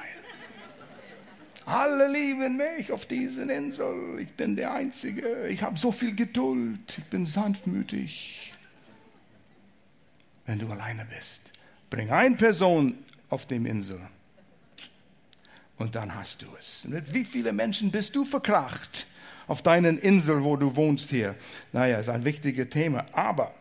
Alle 1.64 2.06
lieben 2.06 2.58
mich 2.58 2.92
auf 2.92 3.06
dieser 3.06 3.50
Insel. 3.50 4.20
Ich 4.20 4.32
bin 4.34 4.54
der 4.54 4.72
Einzige. 4.72 5.48
Ich 5.48 5.62
habe 5.62 5.76
so 5.76 5.90
viel 5.90 6.14
Geduld. 6.14 6.98
Ich 6.98 7.04
bin 7.06 7.26
sanftmütig 7.26 8.52
wenn 10.46 10.58
du 10.58 10.70
alleine 10.70 11.04
bist. 11.04 11.42
Bring 11.90 12.10
eine 12.10 12.36
Person 12.36 12.98
auf 13.28 13.46
dem 13.46 13.66
Insel 13.66 14.00
und 15.78 15.94
dann 15.94 16.14
hast 16.14 16.42
du 16.42 16.46
es. 16.58 16.84
Mit 16.84 17.12
wie 17.12 17.24
viele 17.24 17.52
Menschen 17.52 17.90
bist 17.90 18.14
du 18.16 18.24
verkracht 18.24 19.06
auf 19.46 19.62
deinen 19.62 19.98
Insel, 19.98 20.42
wo 20.42 20.56
du 20.56 20.74
wohnst 20.74 21.10
hier? 21.10 21.34
Naja, 21.72 21.98
ist 21.98 22.08
ein 22.08 22.24
wichtiges 22.24 22.68
Thema. 22.70 23.04
Aber 23.12 23.54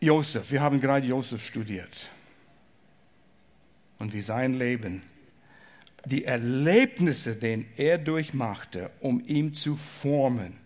Josef, 0.00 0.50
wir 0.50 0.60
haben 0.60 0.80
gerade 0.80 1.06
Josef 1.06 1.44
studiert 1.44 2.10
und 3.98 4.12
wie 4.12 4.22
sein 4.22 4.54
Leben, 4.54 5.02
die 6.04 6.24
Erlebnisse, 6.24 7.36
den 7.36 7.66
er 7.76 7.98
durchmachte, 7.98 8.90
um 9.00 9.20
ihn 9.26 9.54
zu 9.54 9.76
formen 9.76 10.56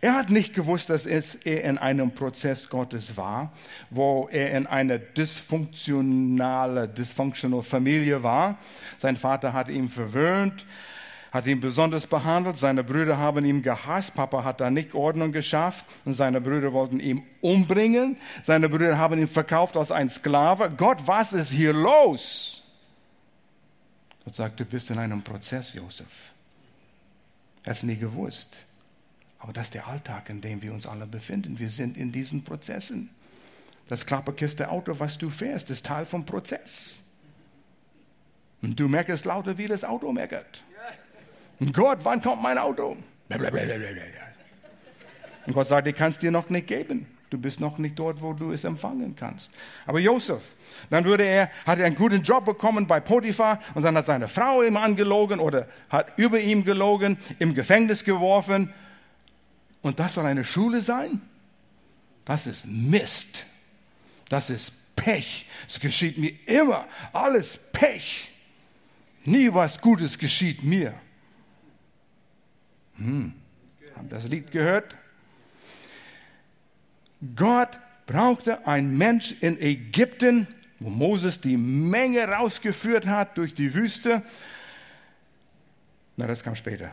er 0.00 0.14
hat 0.14 0.30
nicht 0.30 0.54
gewusst, 0.54 0.90
dass 0.90 1.06
er 1.06 1.64
in 1.64 1.78
einem 1.78 2.10
Prozess 2.10 2.68
Gottes 2.68 3.16
war, 3.16 3.52
wo 3.90 4.28
er 4.30 4.52
in 4.52 4.66
einer 4.66 4.98
dysfunktionale, 4.98 6.88
dysfunctional 6.88 7.62
Familie 7.62 8.22
war. 8.22 8.58
Sein 8.98 9.16
Vater 9.16 9.52
hat 9.52 9.68
ihn 9.68 9.88
verwöhnt, 9.88 10.66
hat 11.32 11.46
ihn 11.46 11.60
besonders 11.60 12.06
behandelt. 12.06 12.58
Seine 12.58 12.84
Brüder 12.84 13.18
haben 13.18 13.44
ihn 13.44 13.62
gehasst. 13.62 14.14
Papa 14.14 14.44
hat 14.44 14.60
da 14.60 14.70
nicht 14.70 14.94
Ordnung 14.94 15.32
geschafft 15.32 15.86
und 16.04 16.14
seine 16.14 16.40
Brüder 16.40 16.72
wollten 16.72 17.00
ihn 17.00 17.22
umbringen. 17.40 18.18
Seine 18.42 18.68
Brüder 18.68 18.98
haben 18.98 19.18
ihn 19.18 19.28
verkauft 19.28 19.76
als 19.76 19.90
ein 19.90 20.10
Sklave. 20.10 20.70
Gott, 20.76 20.98
was 21.06 21.32
ist 21.32 21.50
hier 21.50 21.72
los? 21.72 22.62
Gott 24.24 24.34
sagte, 24.34 24.64
du 24.64 24.70
bist 24.70 24.90
in 24.90 24.98
einem 24.98 25.22
Prozess, 25.22 25.72
Josef. 25.74 26.06
Er 27.64 27.70
hat 27.70 27.76
es 27.78 27.82
nie 27.82 27.96
gewusst. 27.96 28.64
Aber 29.44 29.52
das 29.52 29.66
ist 29.66 29.74
der 29.74 29.86
Alltag, 29.86 30.30
in 30.30 30.40
dem 30.40 30.62
wir 30.62 30.72
uns 30.72 30.86
alle 30.86 31.06
befinden. 31.06 31.58
Wir 31.58 31.68
sind 31.68 31.98
in 31.98 32.10
diesen 32.10 32.42
Prozessen. 32.42 33.10
Das 33.88 34.06
Klapperkiste 34.06 34.70
Auto, 34.70 34.98
was 34.98 35.18
du 35.18 35.28
fährst, 35.28 35.68
ist 35.68 35.84
Teil 35.84 36.06
vom 36.06 36.24
Prozess. 36.24 37.02
Und 38.62 38.80
du 38.80 38.88
merkst 38.88 39.26
lauter, 39.26 39.58
wie 39.58 39.66
das 39.66 39.84
Auto 39.84 40.10
meckert. 40.12 40.64
Und 41.60 41.74
Gott, 41.74 41.98
wann 42.04 42.22
kommt 42.22 42.42
mein 42.42 42.56
Auto? 42.56 42.96
Und 45.46 45.52
Gott 45.52 45.66
sagt, 45.66 45.88
ich 45.88 45.94
kann 45.94 46.08
es 46.08 46.18
dir 46.18 46.30
noch 46.30 46.48
nicht 46.48 46.66
geben. 46.66 47.06
Du 47.28 47.36
bist 47.36 47.60
noch 47.60 47.76
nicht 47.76 47.98
dort, 47.98 48.22
wo 48.22 48.32
du 48.32 48.50
es 48.52 48.64
empfangen 48.64 49.14
kannst. 49.14 49.52
Aber 49.84 49.98
Josef, 49.98 50.54
dann 50.88 51.04
würde 51.04 51.24
er, 51.24 51.50
hat 51.66 51.78
er 51.78 51.84
einen 51.84 51.96
guten 51.96 52.22
Job 52.22 52.46
bekommen 52.46 52.86
bei 52.86 53.00
Potiphar 53.00 53.60
und 53.74 53.82
dann 53.82 53.94
hat 53.94 54.06
seine 54.06 54.26
Frau 54.26 54.62
ihm 54.62 54.78
angelogen 54.78 55.38
oder 55.38 55.68
hat 55.90 56.16
über 56.16 56.40
ihm 56.40 56.64
gelogen, 56.64 57.18
im 57.38 57.52
Gefängnis 57.52 58.04
geworfen 58.04 58.72
und 59.84 60.00
das 60.00 60.14
soll 60.14 60.24
eine 60.24 60.44
Schule 60.44 60.80
sein? 60.80 61.20
Das 62.24 62.46
ist 62.46 62.64
Mist. 62.64 63.44
Das 64.30 64.48
ist 64.48 64.72
Pech. 64.96 65.46
Es 65.68 65.78
geschieht 65.78 66.16
mir 66.16 66.32
immer 66.46 66.88
alles 67.12 67.60
Pech. 67.70 68.32
Nie 69.26 69.52
was 69.52 69.78
Gutes 69.78 70.18
geschieht 70.18 70.64
mir. 70.64 70.94
Hm. 72.96 73.34
Haben 73.94 74.08
das 74.08 74.24
Lied 74.24 74.50
gehört? 74.50 74.96
Gott 77.36 77.78
brauchte 78.06 78.66
einen 78.66 78.96
Mensch 78.96 79.32
in 79.40 79.60
Ägypten, 79.60 80.48
wo 80.80 80.88
Moses 80.88 81.42
die 81.42 81.58
Menge 81.58 82.26
rausgeführt 82.26 83.06
hat 83.06 83.36
durch 83.36 83.52
die 83.52 83.74
Wüste. 83.74 84.22
Na, 86.16 86.26
das 86.26 86.42
kam 86.42 86.56
später. 86.56 86.90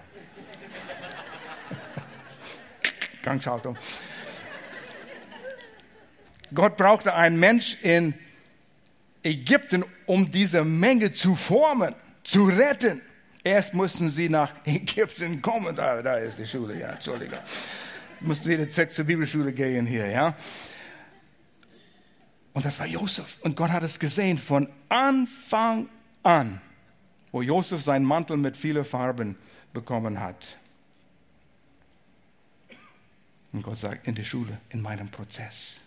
Gangschaltung. 3.22 3.78
Gott 6.54 6.76
brauchte 6.78 7.14
einen 7.14 7.40
Mensch 7.40 7.78
in 7.82 8.14
Ägypten, 9.24 9.86
um 10.06 10.30
diese 10.32 10.64
Menge 10.64 11.12
zu 11.12 11.36
formen, 11.36 11.96
zu 12.24 12.46
retten. 12.46 13.02
Erst 13.44 13.74
mussten 13.74 14.10
sie 14.10 14.30
nach 14.30 14.54
Ägypten 14.66 15.42
kommen. 15.42 15.76
Da, 15.76 16.02
da 16.02 16.18
ist 16.18 16.38
die 16.38 16.46
Schule, 16.46 16.80
ja, 16.80 16.90
Entschuldigung. 16.92 17.40
Mussten 18.20 18.50
wieder 18.50 18.70
zur 18.70 19.06
Bibelschule 19.06 19.52
gehen 19.52 19.86
hier, 19.86 20.08
ja. 20.08 20.36
Und 22.54 22.66
das 22.66 22.80
war 22.80 22.86
Josef. 22.86 23.40
Und 23.42 23.56
Gott 23.56 23.72
hat 23.72 23.84
es 23.84 23.98
gesehen 23.98 24.38
von 24.38 24.70
Anfang 24.90 25.90
an, 26.22 26.62
wo 27.32 27.42
Josef 27.42 27.82
seinen 27.82 28.06
Mantel 28.06 28.38
mit 28.38 28.58
vielen 28.58 28.84
Farben 28.84 29.38
bekommen 29.74 30.20
hat. 30.20 30.58
Und 33.54 33.64
Gott 33.64 33.80
sagt, 33.80 34.08
in 34.08 34.16
die 34.16 34.24
Schule, 34.24 34.58
in 34.70 34.82
meinem 34.82 35.10
Prozess. 35.10 35.82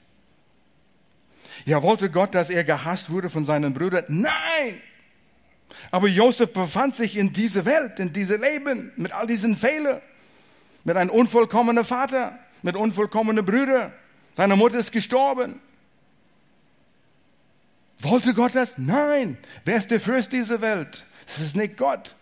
Ja, 1.65 1.83
wollte 1.83 2.11
Gott, 2.11 2.35
dass 2.35 2.51
er 2.51 2.65
gehasst 2.65 3.11
wurde 3.11 3.31
von 3.31 3.45
seinen 3.45 3.75
Brüdern? 3.75 4.05
Nein! 4.09 4.81
Aber 5.91 6.09
Josef 6.09 6.53
befand 6.53 6.95
sich 6.95 7.17
in 7.17 7.33
dieser 7.33 7.65
Welt, 7.65 7.99
in 7.99 8.13
diesem 8.13 8.43
Leben, 8.43 8.93
mit 8.97 9.13
all 9.13 9.27
diesen 9.27 9.57
Fehlern, 9.57 10.01
mit 10.85 10.97
einem 10.97 11.11
unvollkommenen 11.11 11.85
Vater, 11.85 12.39
mit 12.63 12.77
unvollkommenen 12.77 13.45
Brüdern. 13.45 13.93
Seine 14.37 14.57
Mutter 14.57 14.79
ist 14.79 14.93
gestorben. 14.93 15.61
Wollte 18.01 18.35
Gott 18.35 18.55
das? 18.55 18.77
Nein. 18.77 19.39
Wer 19.65 19.77
ist 19.77 19.91
der 19.91 20.01
Fürst 20.01 20.33
dieser 20.33 20.61
Welt? 20.61 21.07
Es 21.27 21.39
ist 21.39 21.57
nicht 21.57 21.77
Gott. 21.77 22.15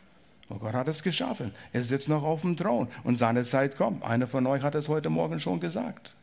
Und 0.53 0.61
Gott 0.61 0.75
hat 0.75 0.87
es 0.87 1.03
geschaffen. 1.03 1.55
Er 1.73 1.83
sitzt 1.83 2.11
noch 2.11 2.23
auf 2.23 2.43
dem 2.43 2.59
Thron 2.59 2.89
und 3.05 3.17
seine 3.17 3.45
Zeit 3.45 3.75
kommt. 3.75 4.03
Einer 4.03 4.27
von 4.27 4.47
euch 4.47 4.63
hat 4.63 4.75
es 4.75 4.87
heute 4.87 5.09
Morgen 5.09 5.41
schon 5.41 5.61
gesagt. 5.61 6.15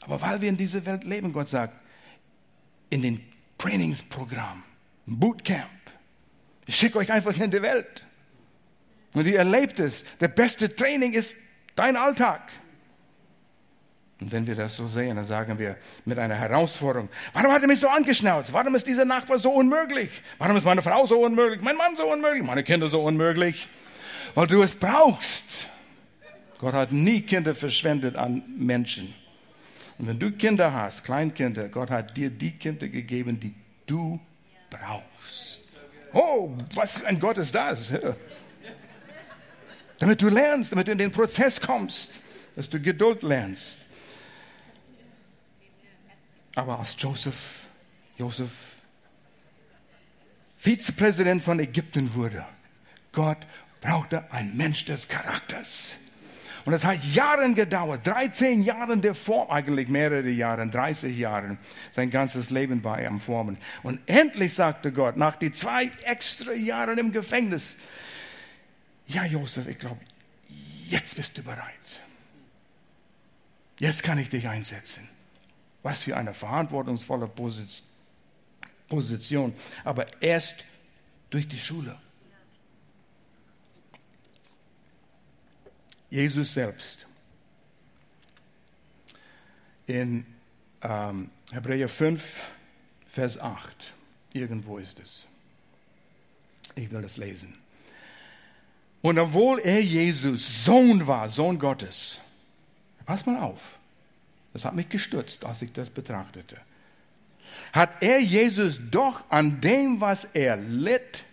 Aber 0.00 0.18
weil 0.22 0.40
wir 0.40 0.48
in 0.48 0.56
dieser 0.56 0.86
Welt 0.86 1.04
leben, 1.04 1.34
Gott 1.34 1.50
sagt, 1.50 1.74
in 2.88 3.02
den 3.02 3.20
Trainingsprogramm, 3.58 4.62
Bootcamp, 5.04 5.68
ich 6.64 6.76
schicke 6.76 6.96
euch 6.96 7.12
einfach 7.12 7.36
in 7.36 7.50
die 7.50 7.60
Welt. 7.60 8.06
Und 9.12 9.26
ihr 9.26 9.36
erlebt 9.36 9.78
es. 9.78 10.02
Der 10.18 10.28
beste 10.28 10.74
Training 10.74 11.12
ist 11.12 11.36
dein 11.74 11.94
Alltag. 11.94 12.50
Und 14.20 14.32
wenn 14.32 14.46
wir 14.46 14.56
das 14.56 14.74
so 14.74 14.88
sehen, 14.88 15.14
dann 15.14 15.26
sagen 15.26 15.58
wir 15.58 15.76
mit 16.04 16.18
einer 16.18 16.34
Herausforderung, 16.34 17.08
warum 17.32 17.52
hat 17.52 17.62
er 17.62 17.68
mich 17.68 17.78
so 17.78 17.88
angeschnauzt? 17.88 18.52
Warum 18.52 18.74
ist 18.74 18.86
dieser 18.86 19.04
Nachbar 19.04 19.38
so 19.38 19.52
unmöglich? 19.52 20.22
Warum 20.38 20.56
ist 20.56 20.64
meine 20.64 20.82
Frau 20.82 21.06
so 21.06 21.20
unmöglich? 21.20 21.60
Mein 21.62 21.76
Mann 21.76 21.94
so 21.94 22.10
unmöglich? 22.10 22.42
Meine 22.42 22.64
Kinder 22.64 22.88
so 22.88 23.02
unmöglich? 23.02 23.68
Weil 24.34 24.48
du 24.48 24.62
es 24.62 24.74
brauchst. 24.74 25.70
Gott 26.58 26.74
hat 26.74 26.90
nie 26.90 27.22
Kinder 27.22 27.54
verschwendet 27.54 28.16
an 28.16 28.42
Menschen. 28.56 29.14
Und 29.98 30.08
wenn 30.08 30.18
du 30.18 30.32
Kinder 30.32 30.72
hast, 30.72 31.04
Kleinkinder, 31.04 31.68
Gott 31.68 31.90
hat 31.90 32.16
dir 32.16 32.30
die 32.30 32.52
Kinder 32.52 32.88
gegeben, 32.88 33.38
die 33.38 33.54
du 33.86 34.18
brauchst. 34.68 35.60
Oh, 36.12 36.52
was 36.74 36.98
für 36.98 37.06
ein 37.06 37.20
Gott 37.20 37.38
ist 37.38 37.54
das? 37.54 37.92
Damit 39.98 40.22
du 40.22 40.28
lernst, 40.28 40.72
damit 40.72 40.88
du 40.88 40.92
in 40.92 40.98
den 40.98 41.12
Prozess 41.12 41.60
kommst, 41.60 42.20
dass 42.56 42.68
du 42.68 42.80
Geduld 42.80 43.22
lernst. 43.22 43.78
Aber 46.58 46.80
als 46.80 46.96
Joseph, 46.98 47.68
Joseph 48.16 48.50
Vizepräsident 50.56 51.44
von 51.44 51.60
Ägypten 51.60 52.12
wurde, 52.14 52.44
Gott 53.12 53.38
brauchte 53.80 54.28
einen 54.32 54.56
Mensch 54.56 54.84
des 54.84 55.06
Charakters. 55.06 55.98
Und 56.64 56.72
es 56.72 56.84
hat 56.84 57.04
Jahre 57.14 57.54
gedauert, 57.54 58.04
13 58.04 58.64
Jahre 58.64 58.98
der 58.98 59.14
Form, 59.14 59.48
eigentlich 59.52 59.86
mehrere 59.86 60.28
Jahre, 60.30 60.66
30 60.68 61.16
Jahre. 61.16 61.58
Sein 61.92 62.10
ganzes 62.10 62.50
Leben 62.50 62.82
war 62.82 62.98
er 62.98 63.10
am 63.10 63.20
Formen. 63.20 63.56
Und 63.84 64.00
endlich 64.06 64.52
sagte 64.52 64.90
Gott, 64.90 65.16
nach 65.16 65.36
die 65.36 65.52
zwei 65.52 65.88
extra 66.02 66.54
Jahren 66.54 66.98
im 66.98 67.12
Gefängnis, 67.12 67.76
ja 69.06 69.24
Josef, 69.24 69.68
ich 69.68 69.78
glaube, 69.78 70.00
jetzt 70.88 71.14
bist 71.14 71.38
du 71.38 71.42
bereit. 71.44 72.02
Jetzt 73.78 74.02
kann 74.02 74.18
ich 74.18 74.28
dich 74.28 74.48
einsetzen. 74.48 75.08
Was 75.82 76.02
für 76.02 76.16
eine 76.16 76.34
verantwortungsvolle 76.34 77.30
Position. 78.88 79.54
Aber 79.84 80.06
erst 80.22 80.56
durch 81.30 81.46
die 81.46 81.58
Schule. 81.58 81.96
Jesus 86.10 86.54
selbst. 86.54 87.06
In 89.86 90.26
ähm, 90.82 91.30
Hebräer 91.52 91.88
5, 91.88 92.48
Vers 93.10 93.38
8. 93.38 93.94
Irgendwo 94.32 94.78
ist 94.78 95.00
es. 95.00 95.26
Ich 96.74 96.90
will 96.90 97.02
das 97.02 97.16
lesen. 97.16 97.58
Und 99.00 99.18
obwohl 99.18 99.60
er 99.60 99.80
Jesus 99.80 100.64
Sohn 100.64 101.06
war, 101.06 101.28
Sohn 101.28 101.58
Gottes, 101.58 102.20
pass 103.06 103.24
mal 103.26 103.40
auf, 103.40 103.77
das 104.58 104.64
hat 104.64 104.74
mich 104.74 104.88
gestützt, 104.88 105.44
als 105.44 105.62
ich 105.62 105.72
das 105.72 105.88
betrachtete, 105.88 106.56
hat 107.72 108.02
er 108.02 108.20
Jesus 108.20 108.80
doch 108.90 109.24
an 109.30 109.60
dem, 109.60 110.00
was 110.00 110.24
er 110.24 110.56
litt, 110.56 111.24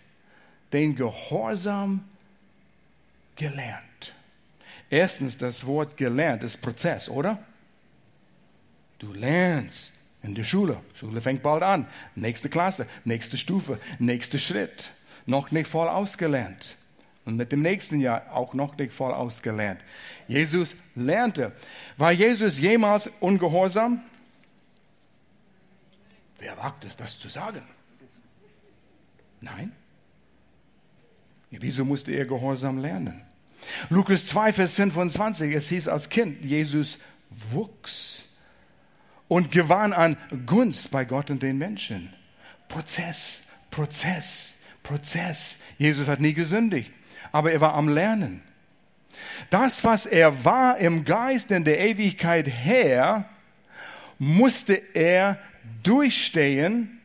den 0.72 0.96
Gehorsam 0.96 2.04
gelernt. 3.36 4.14
Erstens 4.90 5.38
das 5.38 5.66
Wort 5.66 5.98
gelernt, 5.98 6.44
das 6.44 6.58
Prozess, 6.58 7.10
oder? 7.10 7.44
Du 9.00 9.14
lernst 9.14 9.94
in 10.24 10.36
der 10.36 10.44
Schule. 10.44 10.80
Schule 10.94 11.22
fängt 11.22 11.44
bald 11.44 11.64
an. 11.64 11.88
Nächste 12.16 12.50
Klasse, 12.50 12.88
nächste 13.04 13.38
Stufe, 13.38 13.80
nächster 14.00 14.40
Schritt. 14.40 14.92
Noch 15.26 15.52
nicht 15.52 15.68
voll 15.68 15.88
ausgelernt. 15.88 16.78
Und 17.26 17.38
mit 17.38 17.52
dem 17.52 17.62
nächsten 17.62 18.00
Jahr 18.00 18.32
auch 18.32 18.54
noch 18.54 18.78
nicht 18.78 18.94
voll 18.94 19.12
ausgelernt. 19.12 19.82
Jesus 20.28 20.76
lernte. 20.94 21.52
War 21.98 22.12
Jesus 22.12 22.60
jemals 22.60 23.10
ungehorsam? 23.20 24.02
Wer 26.38 26.56
wagt 26.58 26.86
es, 26.86 26.96
das 26.96 27.18
zu 27.18 27.28
sagen? 27.28 27.64
Nein. 29.42 29.72
Wieso 31.50 31.86
musste 31.86 32.12
er 32.12 32.26
Gehorsam 32.26 32.78
lernen? 32.80 33.22
Lukas 33.90 34.28
2, 34.28 34.54
Vers 34.54 34.76
25, 34.76 35.56
es 35.56 35.70
hieß 35.70 35.88
als 35.88 36.10
Kind, 36.10 36.44
Jesus 36.44 37.00
wuchs 37.30 38.26
und 39.28 39.52
gewann 39.52 39.94
an 39.94 40.18
Gunst 40.46 40.92
bei 40.92 41.06
Gott 41.06 41.30
und 41.30 41.42
den 41.42 41.58
Menschen. 41.58 42.14
Prozess, 42.68 43.42
Prozess, 43.72 44.56
Prozess. 44.84 45.58
Jesus 45.78 46.08
hat 46.08 46.20
nie 46.20 46.34
gesündigt, 46.34 46.92
aber 47.36 47.52
er 47.52 47.60
war 47.60 47.74
am 47.74 47.90
Lernen. 47.90 48.42
Das, 49.50 49.84
was 49.84 50.06
er 50.06 50.46
war 50.46 50.78
im 50.78 51.04
Geist 51.04 51.52
in 51.52 51.66
der 51.66 51.82
Ewigkeit 51.82 52.48
her, 52.48 53.26
musste 54.18 54.82
er 54.94 55.38
durchstehen, 55.84 57.02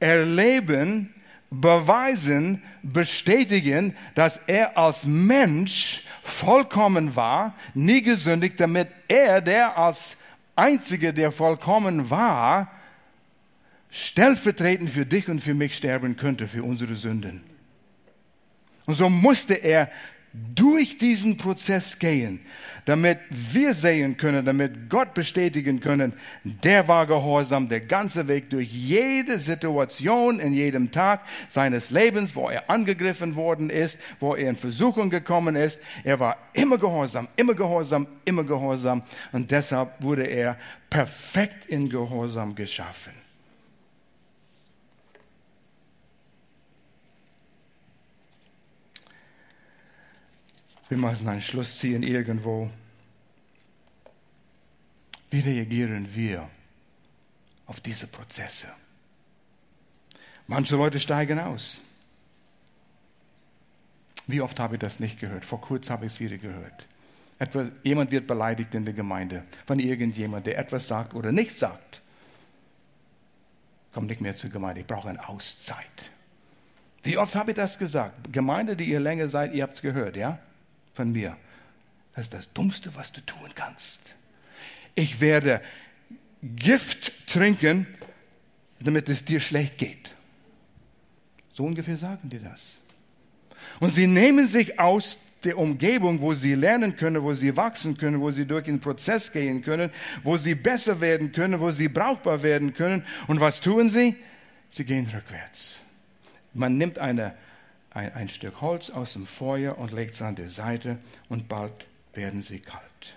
erleben, 0.00 1.14
beweisen, 1.50 2.62
bestätigen, 2.82 3.96
dass 4.14 4.38
er 4.46 4.76
als 4.76 5.06
Mensch 5.06 6.02
vollkommen 6.22 7.16
war, 7.16 7.54
nie 7.72 8.02
gesündigt, 8.02 8.60
damit 8.60 8.88
er, 9.08 9.40
der 9.40 9.78
als 9.78 10.18
Einzige, 10.56 11.14
der 11.14 11.32
vollkommen 11.32 12.10
war, 12.10 12.70
stellvertretend 13.90 14.90
für 14.90 15.06
dich 15.06 15.30
und 15.30 15.40
für 15.40 15.54
mich 15.54 15.74
sterben 15.74 16.18
könnte, 16.18 16.48
für 16.48 16.62
unsere 16.62 16.96
Sünden. 16.96 17.53
Und 18.86 18.94
so 18.94 19.08
musste 19.08 19.54
er 19.54 19.90
durch 20.34 20.98
diesen 20.98 21.36
Prozess 21.36 21.98
gehen, 21.98 22.40
damit 22.86 23.18
wir 23.30 23.72
sehen 23.72 24.16
können, 24.16 24.44
damit 24.44 24.90
Gott 24.90 25.14
bestätigen 25.14 25.80
können, 25.80 26.12
der 26.42 26.88
war 26.88 27.06
gehorsam, 27.06 27.68
der 27.68 27.80
ganze 27.80 28.26
Weg 28.26 28.50
durch 28.50 28.68
jede 28.68 29.38
Situation 29.38 30.40
in 30.40 30.52
jedem 30.52 30.90
Tag 30.90 31.20
seines 31.48 31.90
Lebens, 31.90 32.34
wo 32.34 32.48
er 32.48 32.68
angegriffen 32.68 33.36
worden 33.36 33.70
ist, 33.70 33.96
wo 34.18 34.34
er 34.34 34.50
in 34.50 34.56
Versuchung 34.56 35.08
gekommen 35.08 35.54
ist. 35.54 35.80
Er 36.02 36.18
war 36.18 36.36
immer 36.52 36.78
gehorsam, 36.78 37.28
immer 37.36 37.54
gehorsam, 37.54 38.08
immer 38.24 38.42
gehorsam 38.42 39.02
und 39.30 39.50
deshalb 39.52 40.02
wurde 40.02 40.24
er 40.24 40.58
perfekt 40.90 41.66
in 41.66 41.88
Gehorsam 41.88 42.56
geschaffen. 42.56 43.23
Wir 50.88 50.98
müssen 50.98 51.28
einen 51.28 51.40
Schluss 51.40 51.78
ziehen 51.78 52.02
irgendwo. 52.02 52.70
Wie 55.30 55.40
reagieren 55.40 56.14
wir 56.14 56.48
auf 57.66 57.80
diese 57.80 58.06
Prozesse? 58.06 58.68
Manche 60.46 60.76
Leute 60.76 61.00
steigen 61.00 61.38
aus. 61.38 61.80
Wie 64.26 64.40
oft 64.40 64.58
habe 64.60 64.76
ich 64.76 64.80
das 64.80 65.00
nicht 65.00 65.18
gehört? 65.18 65.44
Vor 65.44 65.60
kurzem 65.60 65.92
habe 65.92 66.06
ich 66.06 66.12
es 66.12 66.20
wieder 66.20 66.38
gehört. 66.38 66.86
Etwas, 67.38 67.68
jemand 67.82 68.10
wird 68.10 68.26
beleidigt 68.26 68.74
in 68.74 68.84
der 68.84 68.94
Gemeinde 68.94 69.44
von 69.66 69.78
irgendjemand, 69.78 70.46
der 70.46 70.58
etwas 70.58 70.86
sagt 70.86 71.14
oder 71.14 71.32
nicht 71.32 71.58
sagt. 71.58 72.00
Komm 73.92 74.06
nicht 74.06 74.20
mehr 74.20 74.36
zur 74.36 74.50
Gemeinde, 74.50 74.80
ich 74.80 74.86
brauche 74.86 75.08
eine 75.08 75.28
Auszeit. 75.28 76.10
Wie 77.02 77.18
oft 77.18 77.34
habe 77.34 77.50
ich 77.50 77.56
das 77.56 77.78
gesagt? 77.78 78.32
Gemeinde, 78.32 78.76
die 78.76 78.84
ihr 78.84 79.00
länger 79.00 79.28
seid, 79.28 79.52
ihr 79.52 79.62
habt 79.62 79.76
es 79.76 79.82
gehört, 79.82 80.16
ja? 80.16 80.38
Von 80.94 81.12
mir. 81.12 81.36
Das 82.14 82.24
ist 82.24 82.34
das 82.34 82.52
Dummste, 82.52 82.94
was 82.94 83.12
du 83.12 83.20
tun 83.20 83.50
kannst. 83.54 84.00
Ich 84.94 85.20
werde 85.20 85.60
Gift 86.42 87.12
trinken, 87.26 87.86
damit 88.80 89.08
es 89.08 89.24
dir 89.24 89.40
schlecht 89.40 89.78
geht. 89.78 90.14
So 91.52 91.64
ungefähr 91.64 91.96
sagen 91.96 92.28
die 92.28 92.38
das. 92.38 92.60
Und 93.80 93.90
sie 93.90 94.06
nehmen 94.06 94.46
sich 94.46 94.78
aus 94.78 95.18
der 95.42 95.58
Umgebung, 95.58 96.20
wo 96.20 96.34
sie 96.34 96.54
lernen 96.54 96.96
können, 96.96 97.22
wo 97.22 97.34
sie 97.34 97.56
wachsen 97.56 97.96
können, 97.96 98.20
wo 98.20 98.30
sie 98.30 98.46
durch 98.46 98.64
den 98.64 98.80
Prozess 98.80 99.30
gehen 99.30 99.62
können, 99.62 99.90
wo 100.22 100.36
sie 100.36 100.54
besser 100.54 101.00
werden 101.00 101.32
können, 101.32 101.60
wo 101.60 101.70
sie 101.70 101.88
brauchbar 101.88 102.42
werden 102.42 102.74
können. 102.74 103.04
Und 103.26 103.40
was 103.40 103.60
tun 103.60 103.88
sie? 103.88 104.16
Sie 104.70 104.84
gehen 104.84 105.08
rückwärts. 105.12 105.80
Man 106.54 106.78
nimmt 106.78 106.98
eine 106.98 107.34
ein, 107.94 108.12
ein 108.12 108.28
Stück 108.28 108.60
Holz 108.60 108.90
aus 108.90 109.14
dem 109.14 109.26
Feuer 109.26 109.78
und 109.78 109.92
legt 109.92 110.14
es 110.14 110.22
an 110.22 110.34
die 110.34 110.48
Seite 110.48 110.98
und 111.28 111.48
bald 111.48 111.86
werden 112.12 112.42
sie 112.42 112.58
kalt. 112.58 113.14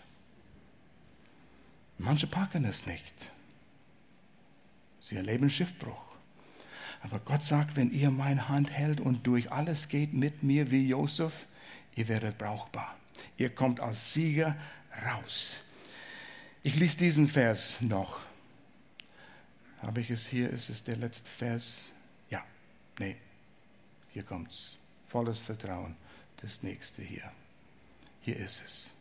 Manche 1.98 2.28
packen 2.28 2.64
es 2.64 2.86
nicht. 2.86 3.32
Sie 5.02 5.16
erleben 5.16 5.50
Schiffbruch. 5.50 6.06
Aber 7.02 7.20
Gott 7.20 7.44
sagt, 7.44 7.76
wenn 7.76 7.92
ihr 7.92 8.12
meine 8.12 8.50
Hand 8.50 8.72
hält 8.72 9.00
und 9.02 9.26
durch 9.26 9.52
alles 9.52 9.88
geht 9.88 10.14
mit 10.14 10.44
mir 10.44 10.72
wie 10.72 10.88
Josef, 10.88 11.48
ihr 11.96 12.08
werdet 12.08 12.38
brauchbar. 12.38 12.96
Ihr 13.38 13.50
kommt 13.50 13.80
als 13.80 14.14
Sieger 14.14 14.56
raus. 15.06 15.62
Ich 16.64 16.76
lese 16.76 16.98
diesen 16.98 17.28
Vers 17.28 17.82
noch. 17.82 18.20
Habe 19.82 20.02
ich 20.02 20.10
es 20.10 20.28
hier? 20.28 20.50
Ist 20.50 20.70
es 20.70 20.84
der 20.84 20.98
letzte 20.98 21.30
Vers? 21.30 21.92
Ja. 22.30 22.44
Nee, 23.00 23.16
hier 24.10 24.24
kommt's. 24.24 24.78
Volles 25.08 25.44
Vertrauen. 25.44 25.96
Das 26.42 26.62
nächste 26.64 27.02
hier. 27.02 27.32
Hier 28.22 28.38
ist 28.38 28.64
es. 28.64 28.94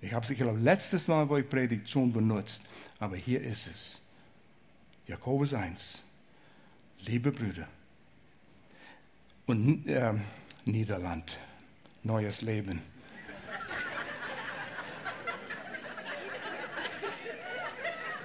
Ich 0.00 0.12
habe 0.12 0.24
es, 0.24 0.30
ich 0.30 0.38
glaube, 0.38 0.58
letztes 0.58 1.08
Mal, 1.08 1.28
wo 1.28 1.38
ich 1.38 1.48
predigt, 1.48 1.88
schon 1.88 2.12
benutzt. 2.12 2.60
Aber 2.98 3.16
hier 3.16 3.40
ist 3.40 3.66
es. 3.66 4.02
Jakobus 5.06 5.54
1. 5.54 6.02
Liebe 7.00 7.32
Brüder. 7.32 7.68
Und 9.46 9.86
äh, 9.86 10.12
Niederland. 10.64 11.38
Neues 12.02 12.42
Leben. 12.42 12.82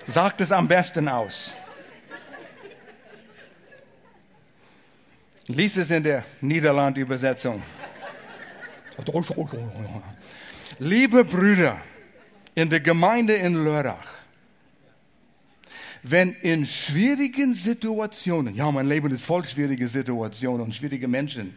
Sagt 0.07 0.41
es 0.41 0.51
am 0.51 0.67
besten 0.67 1.07
aus. 1.07 1.53
Lies 5.49 5.77
es 5.77 5.89
in 5.89 6.03
der 6.03 6.23
Niederland-Übersetzung. 6.41 7.59
Liebe 10.77 11.25
Brüder 11.25 11.81
in 12.53 12.69
der 12.69 12.79
Gemeinde 12.79 13.33
in 13.33 13.55
Lörrach, 13.55 14.07
wenn 16.03 16.33
in 16.33 16.67
schwierigen 16.67 17.55
Situationen, 17.55 18.53
ja, 18.53 18.71
mein 18.71 18.87
Leben 18.87 19.11
ist 19.11 19.25
voll 19.25 19.43
schwierige 19.43 19.87
Situationen 19.87 20.61
und 20.61 20.75
schwierige 20.75 21.07
Menschen, 21.07 21.55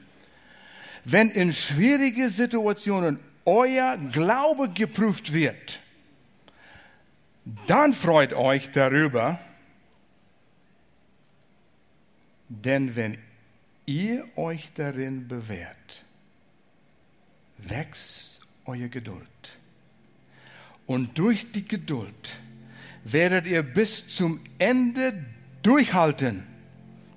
wenn 1.05 1.28
in 1.28 1.52
schwierigen 1.52 2.31
Situationen 2.31 3.18
euer 3.44 3.98
Glaube 4.11 4.70
geprüft 4.70 5.35
wird, 5.35 5.81
dann 7.66 7.92
freut 7.92 8.33
euch 8.33 8.70
darüber, 8.70 9.38
denn 12.48 12.96
wenn 12.96 13.18
ihr 13.92 14.26
euch 14.37 14.72
darin 14.74 15.28
bewährt, 15.28 16.05
wächst 17.59 18.40
eure 18.64 18.88
Geduld. 18.88 19.26
Und 20.87 21.18
durch 21.18 21.52
die 21.52 21.64
Geduld 21.64 22.40
werdet 23.05 23.46
ihr 23.46 23.62
bis 23.62 24.07
zum 24.09 24.40
Ende 24.59 25.24
durchhalten, 25.62 26.42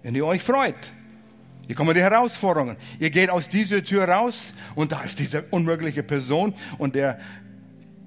wenn 0.04 0.16
ihr 0.16 0.26
euch 0.26 0.44
freut. 0.44 0.94
Hier 1.66 1.76
kommen 1.76 1.96
die 1.96 2.02
Herausforderungen. 2.02 2.78
Ihr 3.00 3.10
geht 3.10 3.30
aus 3.30 3.50
dieser 3.50 3.84
Tür 3.84 4.08
raus 4.08 4.54
und 4.76 4.92
da 4.92 5.02
ist 5.02 5.18
diese 5.18 5.44
unmögliche 5.44 6.04
Person 6.04 6.54
und 6.78 6.94
der 6.94 7.20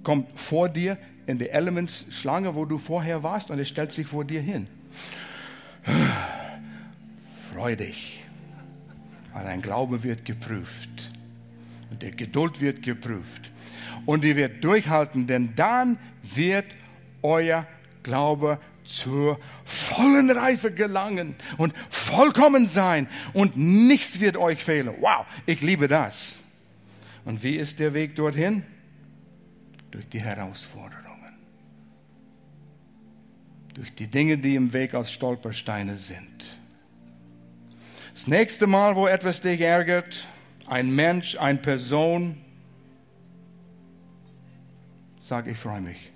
kommt 0.02 0.38
vor 0.38 0.68
dir 0.68 0.96
in 1.26 1.38
die 1.38 1.48
Elements-Schlange, 1.48 2.54
wo 2.54 2.66
du 2.66 2.78
vorher 2.78 3.22
warst 3.22 3.50
und 3.50 3.58
er 3.58 3.64
stellt 3.64 3.92
sich 3.92 4.06
vor 4.06 4.24
dir 4.24 4.40
hin. 4.40 4.68
Freu 7.52 7.74
dich, 7.74 8.17
weil 9.32 9.44
dein 9.44 9.62
Glaube 9.62 10.02
wird 10.02 10.24
geprüft 10.24 11.10
und 11.90 12.02
der 12.02 12.12
Geduld 12.12 12.60
wird 12.60 12.82
geprüft 12.82 13.52
und 14.06 14.24
ihr 14.24 14.36
werdet 14.36 14.64
durchhalten, 14.64 15.26
denn 15.26 15.54
dann 15.54 15.98
wird 16.22 16.66
euer 17.22 17.66
Glaube 18.02 18.58
zur 18.84 19.38
vollen 19.64 20.30
Reife 20.30 20.72
gelangen 20.72 21.36
und 21.58 21.74
vollkommen 21.90 22.66
sein 22.66 23.06
und 23.34 23.56
nichts 23.56 24.20
wird 24.20 24.36
euch 24.36 24.64
fehlen. 24.64 24.94
Wow, 25.00 25.26
ich 25.44 25.60
liebe 25.60 25.88
das. 25.88 26.40
Und 27.24 27.42
wie 27.42 27.56
ist 27.56 27.78
der 27.78 27.92
Weg 27.92 28.16
dorthin? 28.16 28.62
Durch 29.90 30.08
die 30.08 30.20
Herausforderungen. 30.20 31.34
Durch 33.74 33.94
die 33.94 34.06
Dinge, 34.06 34.38
die 34.38 34.54
im 34.54 34.72
Weg 34.72 34.94
als 34.94 35.12
Stolpersteine 35.12 35.96
sind. 35.98 36.57
Das 38.18 38.26
nächste 38.26 38.66
Mal, 38.66 38.96
wo 38.96 39.06
etwas 39.06 39.40
dich 39.40 39.60
ärgert, 39.60 40.26
ein 40.66 40.90
Mensch, 40.90 41.38
eine 41.38 41.60
Person, 41.60 42.36
sag 45.20 45.46
ich 45.46 45.56
freue 45.56 45.80
mich. 45.80 46.10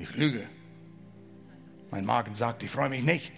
Ich 0.00 0.12
lüge. 0.16 0.48
Mein 1.92 2.04
Magen 2.04 2.34
sagt, 2.34 2.64
ich 2.64 2.70
freue 2.72 2.88
mich 2.88 3.04
nicht. 3.04 3.32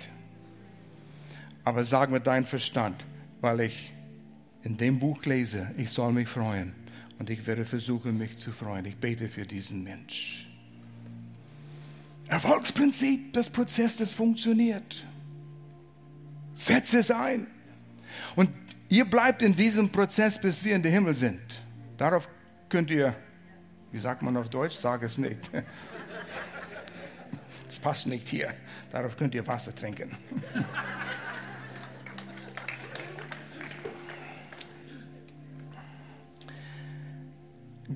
Aber 1.63 1.85
sag 1.85 2.11
mir 2.11 2.23
dein 2.23 2.47
Verstand, 2.47 3.05
weil 3.43 3.61
ich 3.61 3.93
in 4.63 4.79
dem 4.79 4.99
Buch 4.99 5.23
lese, 5.27 5.71
ich 5.77 5.91
soll 5.91 6.15
mich 6.15 6.31
freuen. 6.31 6.73
Und 7.19 7.29
ich 7.29 7.47
werde 7.47 7.67
versuchen, 7.67 8.17
mich 8.17 8.39
zu 8.39 8.51
freuen. 8.51 8.87
Ich 8.87 8.97
bete 8.97 9.29
für 9.29 9.45
diesen 9.45 9.85
Mensch. 9.85 10.49
Erfolgsprinzip, 12.29 13.35
das 13.35 13.51
Prozess, 13.51 13.99
das 13.99 14.15
funktioniert. 14.15 15.05
Setze 16.63 17.01
es 17.01 17.11
ein. 17.11 17.49
Und 18.37 18.51
ihr 18.89 19.05
bleibt 19.05 19.43
in 19.43 19.57
diesem 19.57 19.91
Prozess, 19.91 20.41
bis 20.41 20.63
wir 20.63 20.77
in 20.77 20.83
den 20.83 20.93
Himmel 20.93 21.17
sind. 21.17 21.41
Darauf 21.99 22.29
könnt 22.69 22.89
ihr, 22.93 23.17
wie 23.91 23.99
sagt 23.99 24.23
man 24.23 24.37
auf 24.37 24.49
Deutsch, 24.49 24.79
sag 24.81 25.03
es 25.03 25.19
nicht. 25.19 25.51
Das 27.67 27.81
passt 27.81 28.07
nicht 28.07 28.29
hier. 28.29 28.55
Darauf 28.91 29.17
könnt 29.17 29.35
ihr 29.35 29.47
Wasser 29.47 29.75
trinken. 29.75 30.13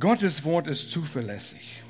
Gottes 0.01 0.43
Wort 0.45 0.67
ist 0.67 0.91
zuverlässig. 0.91 1.83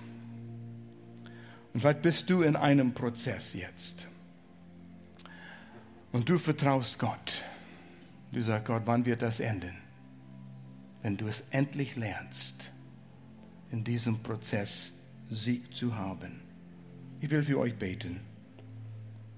Und 1.72 1.78
vielleicht 1.78 2.02
bist 2.02 2.28
du 2.28 2.42
in 2.42 2.56
einem 2.56 2.92
Prozess 2.92 3.52
jetzt. 3.52 4.08
Und 6.16 6.30
du 6.30 6.38
vertraust 6.38 6.98
Gott. 6.98 7.44
Du 8.32 8.40
sagst, 8.40 8.68
Gott, 8.68 8.84
wann 8.86 9.04
wird 9.04 9.20
das 9.20 9.38
enden? 9.38 9.76
Wenn 11.02 11.18
du 11.18 11.26
es 11.26 11.44
endlich 11.50 11.94
lernst, 11.94 12.72
in 13.70 13.84
diesem 13.84 14.22
Prozess 14.22 14.94
Sieg 15.28 15.74
zu 15.74 15.94
haben. 15.94 16.40
Ich 17.20 17.28
will 17.28 17.42
für 17.42 17.58
euch 17.58 17.76
beten. 17.76 18.20